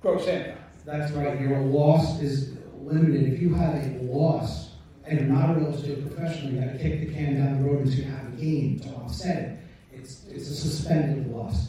gross 0.00 0.26
income. 0.26 0.58
That's 0.84 1.12
right, 1.12 1.40
your 1.40 1.60
loss 1.60 2.20
is 2.20 2.56
limited. 2.80 3.32
If 3.32 3.40
you 3.40 3.54
have 3.54 3.74
a 3.74 3.98
loss 4.02 4.70
and 5.04 5.18
you're 5.18 5.28
not 5.28 5.50
a 5.50 5.60
real 5.60 5.74
estate 5.74 6.06
professional, 6.06 6.52
you 6.52 6.60
gotta 6.60 6.78
kick 6.78 7.00
the 7.00 7.12
can 7.12 7.36
down 7.36 7.62
the 7.62 7.68
road 7.68 7.86
until 7.86 7.98
you 7.98 8.10
have 8.10 8.26
a 8.26 8.36
gain 8.36 8.78
to 8.80 8.88
offset 8.90 9.36
it. 9.36 9.58
It's, 9.98 10.24
it's 10.30 10.48
a 10.50 10.54
suspended 10.54 11.30
loss. 11.34 11.68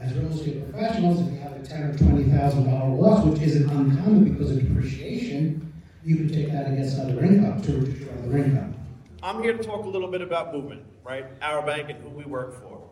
As 0.00 0.14
real 0.14 0.32
estate 0.32 0.70
professionals, 0.70 1.20
if 1.20 1.32
you 1.34 1.40
have 1.40 1.52
a 1.52 1.66
ten 1.66 1.82
or 1.82 1.96
twenty 1.98 2.24
thousand 2.24 2.70
dollar 2.70 2.94
loss, 2.94 3.24
which 3.26 3.42
isn't 3.42 3.68
uncommon 3.68 4.32
because 4.32 4.50
of 4.50 4.60
depreciation, 4.60 5.72
you 6.02 6.16
can 6.16 6.28
take 6.28 6.50
that 6.52 6.68
against 6.72 6.98
other 6.98 7.22
income 7.22 7.60
to 7.62 7.72
reduce 7.72 8.00
your 8.00 8.12
other 8.14 8.38
income. 8.38 8.74
I'm 9.22 9.42
here 9.42 9.52
to 9.52 9.62
talk 9.62 9.84
a 9.84 9.88
little 9.88 10.08
bit 10.08 10.22
about 10.22 10.54
Movement, 10.54 10.82
right? 11.04 11.26
Our 11.42 11.64
bank 11.64 11.90
and 11.90 12.02
who 12.02 12.08
we 12.08 12.24
work 12.24 12.58
for. 12.62 12.88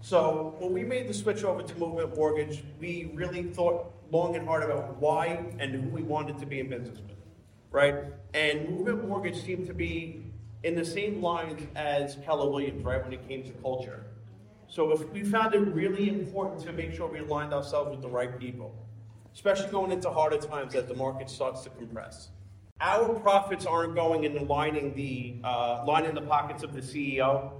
So 0.00 0.56
when 0.58 0.72
we 0.72 0.82
made 0.82 1.06
the 1.06 1.14
switch 1.14 1.44
over 1.44 1.62
to 1.62 1.78
Movement 1.78 2.16
Mortgage, 2.16 2.64
we 2.80 3.12
really 3.14 3.44
thought 3.44 3.92
long 4.10 4.34
and 4.34 4.44
hard 4.44 4.64
about 4.64 4.96
why 4.96 5.44
and 5.60 5.72
who 5.72 5.88
we 5.90 6.02
wanted 6.02 6.38
to 6.40 6.46
be 6.46 6.58
in 6.58 6.68
business 6.68 6.98
with, 6.98 7.16
right? 7.70 7.94
And 8.34 8.70
Movement 8.70 9.06
Mortgage 9.06 9.40
seemed 9.40 9.68
to 9.68 9.74
be 9.74 10.24
in 10.62 10.74
the 10.74 10.84
same 10.84 11.22
lines 11.22 11.62
as 11.74 12.16
Keller 12.24 12.50
Williams, 12.50 12.84
right, 12.84 13.02
when 13.02 13.12
it 13.12 13.26
came 13.28 13.42
to 13.44 13.50
culture. 13.62 14.04
So 14.68 14.92
if 14.92 15.10
we 15.10 15.24
found 15.24 15.54
it 15.54 15.58
really 15.58 16.08
important 16.08 16.60
to 16.62 16.72
make 16.72 16.94
sure 16.94 17.08
we 17.08 17.18
aligned 17.18 17.52
ourselves 17.52 17.90
with 17.90 18.02
the 18.02 18.08
right 18.08 18.38
people, 18.38 18.74
especially 19.34 19.70
going 19.70 19.90
into 19.90 20.10
harder 20.10 20.38
times 20.38 20.74
as 20.74 20.86
the 20.86 20.94
market 20.94 21.30
starts 21.30 21.62
to 21.62 21.70
compress. 21.70 22.28
Our 22.80 23.18
profits 23.20 23.66
aren't 23.66 23.94
going 23.94 24.24
into 24.24 24.42
lining 24.44 24.94
the 24.94 25.36
uh, 25.44 25.84
lining 25.86 26.14
the 26.14 26.22
pockets 26.22 26.62
of 26.62 26.72
the 26.72 26.80
CEO 26.80 27.52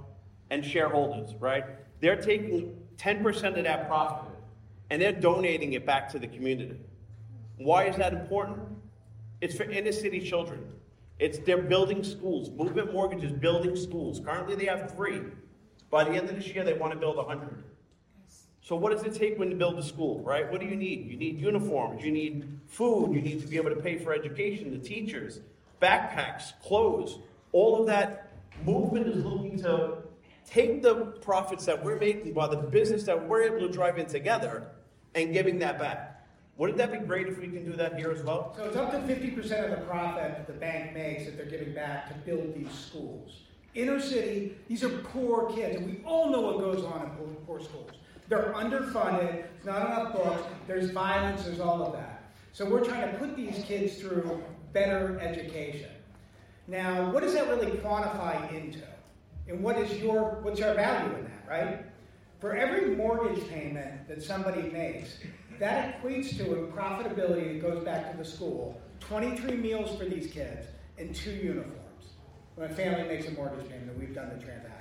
and 0.49 0.65
shareholders, 0.65 1.35
right? 1.39 1.65
They're 1.99 2.21
taking 2.21 2.75
10% 2.97 3.57
of 3.57 3.63
that 3.63 3.87
profit 3.87 4.31
and 4.89 5.01
they're 5.01 5.11
donating 5.11 5.73
it 5.73 5.85
back 5.85 6.09
to 6.09 6.19
the 6.19 6.27
community. 6.27 6.79
Why 7.57 7.85
is 7.85 7.95
that 7.97 8.13
important? 8.13 8.59
It's 9.39 9.55
for 9.55 9.63
inner 9.63 9.91
city 9.91 10.19
children. 10.19 10.65
It's 11.21 11.37
they're 11.37 11.61
building 11.61 12.03
schools. 12.03 12.49
Movement 12.49 12.91
Mortgage 12.91 13.23
is 13.23 13.31
building 13.31 13.75
schools. 13.75 14.19
Currently, 14.19 14.55
they 14.55 14.65
have 14.65 14.91
three. 14.95 15.21
By 15.91 16.03
the 16.03 16.11
end 16.11 16.27
of 16.27 16.35
this 16.35 16.47
year, 16.47 16.63
they 16.63 16.73
want 16.73 16.93
to 16.93 16.99
build 16.99 17.17
100. 17.17 17.63
So, 18.61 18.75
what 18.75 18.91
does 18.91 19.03
it 19.03 19.13
take 19.13 19.37
when 19.37 19.51
you 19.51 19.55
build 19.55 19.77
a 19.77 19.83
school, 19.83 20.19
right? 20.21 20.51
What 20.51 20.61
do 20.61 20.65
you 20.65 20.75
need? 20.75 21.05
You 21.05 21.17
need 21.17 21.39
uniforms, 21.39 22.03
you 22.03 22.11
need 22.11 22.59
food, 22.65 23.13
you 23.13 23.21
need 23.21 23.39
to 23.39 23.47
be 23.47 23.57
able 23.57 23.69
to 23.69 23.75
pay 23.75 23.99
for 23.99 24.13
education, 24.13 24.71
the 24.71 24.79
teachers, 24.79 25.41
backpacks, 25.79 26.59
clothes. 26.63 27.19
All 27.51 27.79
of 27.79 27.85
that 27.85 28.31
movement 28.65 29.07
is 29.07 29.23
looking 29.23 29.61
to 29.61 29.97
take 30.49 30.81
the 30.81 30.95
profits 31.21 31.65
that 31.65 31.83
we're 31.83 31.99
making 31.99 32.33
by 32.33 32.47
the 32.47 32.57
business 32.57 33.03
that 33.03 33.27
we're 33.27 33.43
able 33.43 33.59
to 33.59 33.69
drive 33.69 33.99
in 33.99 34.07
together 34.07 34.71
and 35.13 35.33
giving 35.33 35.59
that 35.59 35.77
back. 35.77 36.10
Wouldn't 36.61 36.77
that 36.77 36.91
be 36.91 36.99
great 36.99 37.25
if 37.25 37.39
we 37.39 37.47
can 37.47 37.65
do 37.65 37.75
that 37.77 37.97
here 37.97 38.11
as 38.11 38.21
well? 38.21 38.53
So 38.55 38.65
it's 38.65 38.77
up 38.77 38.91
to 38.91 39.01
fifty 39.07 39.31
percent 39.31 39.65
of 39.65 39.79
the 39.79 39.83
profit 39.83 40.37
that 40.37 40.45
the 40.45 40.53
bank 40.53 40.93
makes 40.93 41.25
that 41.25 41.35
they're 41.35 41.47
giving 41.47 41.73
back 41.73 42.07
to 42.09 42.13
build 42.19 42.53
these 42.53 42.71
schools. 42.71 43.31
Inner 43.73 43.99
city, 43.99 44.55
these 44.67 44.83
are 44.83 44.89
poor 44.89 45.51
kids, 45.51 45.77
and 45.77 45.87
we 45.87 46.03
all 46.05 46.29
know 46.29 46.41
what 46.41 46.59
goes 46.59 46.85
on 46.85 47.01
in 47.01 47.09
poor, 47.17 47.27
poor 47.47 47.61
schools. 47.61 47.89
They're 48.29 48.53
underfunded, 48.53 49.45
there's 49.63 49.65
not 49.65 49.87
enough 49.87 50.13
books, 50.13 50.43
there's 50.67 50.91
violence, 50.91 51.45
there's 51.45 51.59
all 51.59 51.81
of 51.81 51.93
that. 51.93 52.31
So 52.53 52.69
we're 52.69 52.85
trying 52.85 53.11
to 53.11 53.17
put 53.17 53.35
these 53.35 53.63
kids 53.65 53.95
through 53.95 54.43
better 54.71 55.19
education. 55.19 55.89
Now, 56.67 57.09
what 57.09 57.23
does 57.23 57.33
that 57.33 57.47
really 57.47 57.71
quantify 57.79 58.53
into? 58.53 58.83
And 59.47 59.63
what 59.63 59.79
is 59.79 59.97
your 59.97 60.37
what's 60.43 60.59
your 60.59 60.75
value 60.75 61.15
in 61.15 61.23
that, 61.23 61.49
right? 61.49 61.85
For 62.39 62.55
every 62.55 62.95
mortgage 62.95 63.49
payment 63.49 64.07
that 64.07 64.21
somebody 64.21 64.61
makes, 64.69 65.17
that 65.59 66.01
equates 66.01 66.35
to 66.37 66.51
a 66.53 66.67
profitability 66.67 67.53
that 67.53 67.61
goes 67.61 67.83
back 67.83 68.11
to 68.11 68.17
the 68.17 68.25
school, 68.25 68.79
23 69.01 69.57
meals 69.57 69.97
for 69.97 70.05
these 70.05 70.31
kids, 70.31 70.67
and 70.97 71.15
two 71.15 71.31
uniforms. 71.31 71.77
When 72.55 72.69
a 72.69 72.73
family 72.73 73.07
makes 73.07 73.27
a 73.27 73.31
mortgage 73.31 73.69
payment, 73.69 73.97
we've 73.97 74.13
done 74.13 74.29
the 74.29 74.43
transaction. 74.43 74.80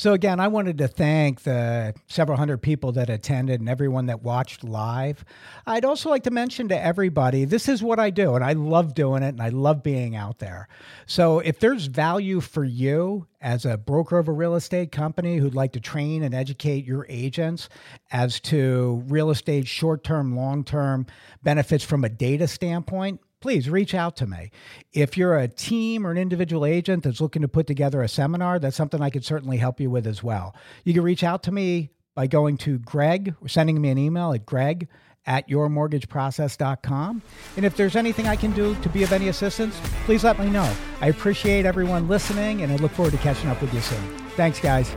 So, 0.00 0.14
again, 0.14 0.40
I 0.40 0.48
wanted 0.48 0.78
to 0.78 0.88
thank 0.88 1.42
the 1.42 1.92
several 2.06 2.38
hundred 2.38 2.62
people 2.62 2.90
that 2.92 3.10
attended 3.10 3.60
and 3.60 3.68
everyone 3.68 4.06
that 4.06 4.22
watched 4.22 4.64
live. 4.64 5.26
I'd 5.66 5.84
also 5.84 6.08
like 6.08 6.22
to 6.22 6.30
mention 6.30 6.68
to 6.68 6.82
everybody 6.82 7.44
this 7.44 7.68
is 7.68 7.82
what 7.82 8.00
I 8.00 8.08
do, 8.08 8.34
and 8.34 8.42
I 8.42 8.54
love 8.54 8.94
doing 8.94 9.22
it 9.22 9.28
and 9.28 9.42
I 9.42 9.50
love 9.50 9.82
being 9.82 10.16
out 10.16 10.38
there. 10.38 10.68
So, 11.04 11.40
if 11.40 11.60
there's 11.60 11.84
value 11.84 12.40
for 12.40 12.64
you 12.64 13.26
as 13.42 13.66
a 13.66 13.76
broker 13.76 14.16
of 14.16 14.28
a 14.28 14.32
real 14.32 14.54
estate 14.54 14.90
company 14.90 15.36
who'd 15.36 15.54
like 15.54 15.72
to 15.72 15.80
train 15.80 16.22
and 16.22 16.34
educate 16.34 16.86
your 16.86 17.04
agents 17.10 17.68
as 18.10 18.40
to 18.40 19.04
real 19.06 19.28
estate 19.28 19.66
short 19.66 20.02
term, 20.02 20.34
long 20.34 20.64
term 20.64 21.04
benefits 21.42 21.84
from 21.84 22.04
a 22.04 22.08
data 22.08 22.48
standpoint, 22.48 23.20
please 23.40 23.68
reach 23.68 23.94
out 23.94 24.16
to 24.16 24.26
me. 24.26 24.50
If 24.92 25.16
you're 25.16 25.38
a 25.38 25.48
team 25.48 26.06
or 26.06 26.10
an 26.10 26.18
individual 26.18 26.64
agent 26.64 27.04
that's 27.04 27.20
looking 27.20 27.42
to 27.42 27.48
put 27.48 27.66
together 27.66 28.02
a 28.02 28.08
seminar, 28.08 28.58
that's 28.58 28.76
something 28.76 29.00
I 29.00 29.10
could 29.10 29.24
certainly 29.24 29.56
help 29.56 29.80
you 29.80 29.90
with 29.90 30.06
as 30.06 30.22
well. 30.22 30.54
You 30.84 30.94
can 30.94 31.02
reach 31.02 31.24
out 31.24 31.42
to 31.44 31.52
me 31.52 31.90
by 32.14 32.26
going 32.26 32.56
to 32.58 32.78
Greg 32.78 33.34
or 33.40 33.48
sending 33.48 33.80
me 33.80 33.88
an 33.88 33.98
email 33.98 34.32
at 34.32 34.44
greg 34.44 34.88
at 35.26 35.48
yourmortgageprocess.com. 35.48 37.22
And 37.56 37.64
if 37.66 37.76
there's 37.76 37.96
anything 37.96 38.26
I 38.26 38.36
can 38.36 38.52
do 38.52 38.74
to 38.76 38.88
be 38.88 39.02
of 39.02 39.12
any 39.12 39.28
assistance, 39.28 39.78
please 40.04 40.24
let 40.24 40.38
me 40.38 40.48
know. 40.48 40.72
I 41.00 41.08
appreciate 41.08 41.66
everyone 41.66 42.08
listening 42.08 42.62
and 42.62 42.72
I 42.72 42.76
look 42.76 42.92
forward 42.92 43.12
to 43.12 43.18
catching 43.18 43.50
up 43.50 43.60
with 43.60 43.72
you 43.74 43.80
soon. 43.80 44.18
Thanks, 44.30 44.60
guys. 44.60 44.96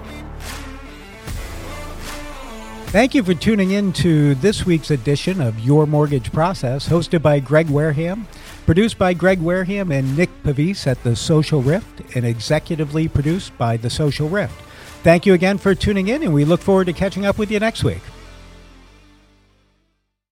Thank 2.94 3.16
you 3.16 3.24
for 3.24 3.34
tuning 3.34 3.72
in 3.72 3.92
to 3.94 4.36
this 4.36 4.68
week's 4.68 4.92
edition 4.92 5.42
of 5.42 5.60
Your 5.62 5.88
Mortgage 5.88 6.32
Process, 6.32 6.88
hosted 6.88 7.24
by 7.24 7.40
Greg 7.40 7.68
Wareham, 7.68 8.28
produced 8.68 9.00
by 9.00 9.16
Greg 9.16 9.42
Wareham 9.42 9.92
and 9.92 10.16
Nick 10.16 10.30
Pavis 10.44 10.86
at 10.86 11.02
The 11.02 11.16
Social 11.16 11.64
Rift, 11.64 12.02
and 12.16 12.24
executively 12.24 13.12
produced 13.12 13.58
by 13.58 13.78
The 13.78 13.90
Social 13.90 14.30
Rift. 14.30 14.54
Thank 15.02 15.26
you 15.26 15.34
again 15.34 15.58
for 15.58 15.74
tuning 15.74 16.10
in, 16.10 16.22
and 16.22 16.36
we 16.36 16.46
look 16.46 16.62
forward 16.62 16.86
to 16.86 16.94
catching 16.94 17.26
up 17.26 17.40
with 17.40 17.50
you 17.50 17.60
next 17.60 17.84
week. 17.84 18.04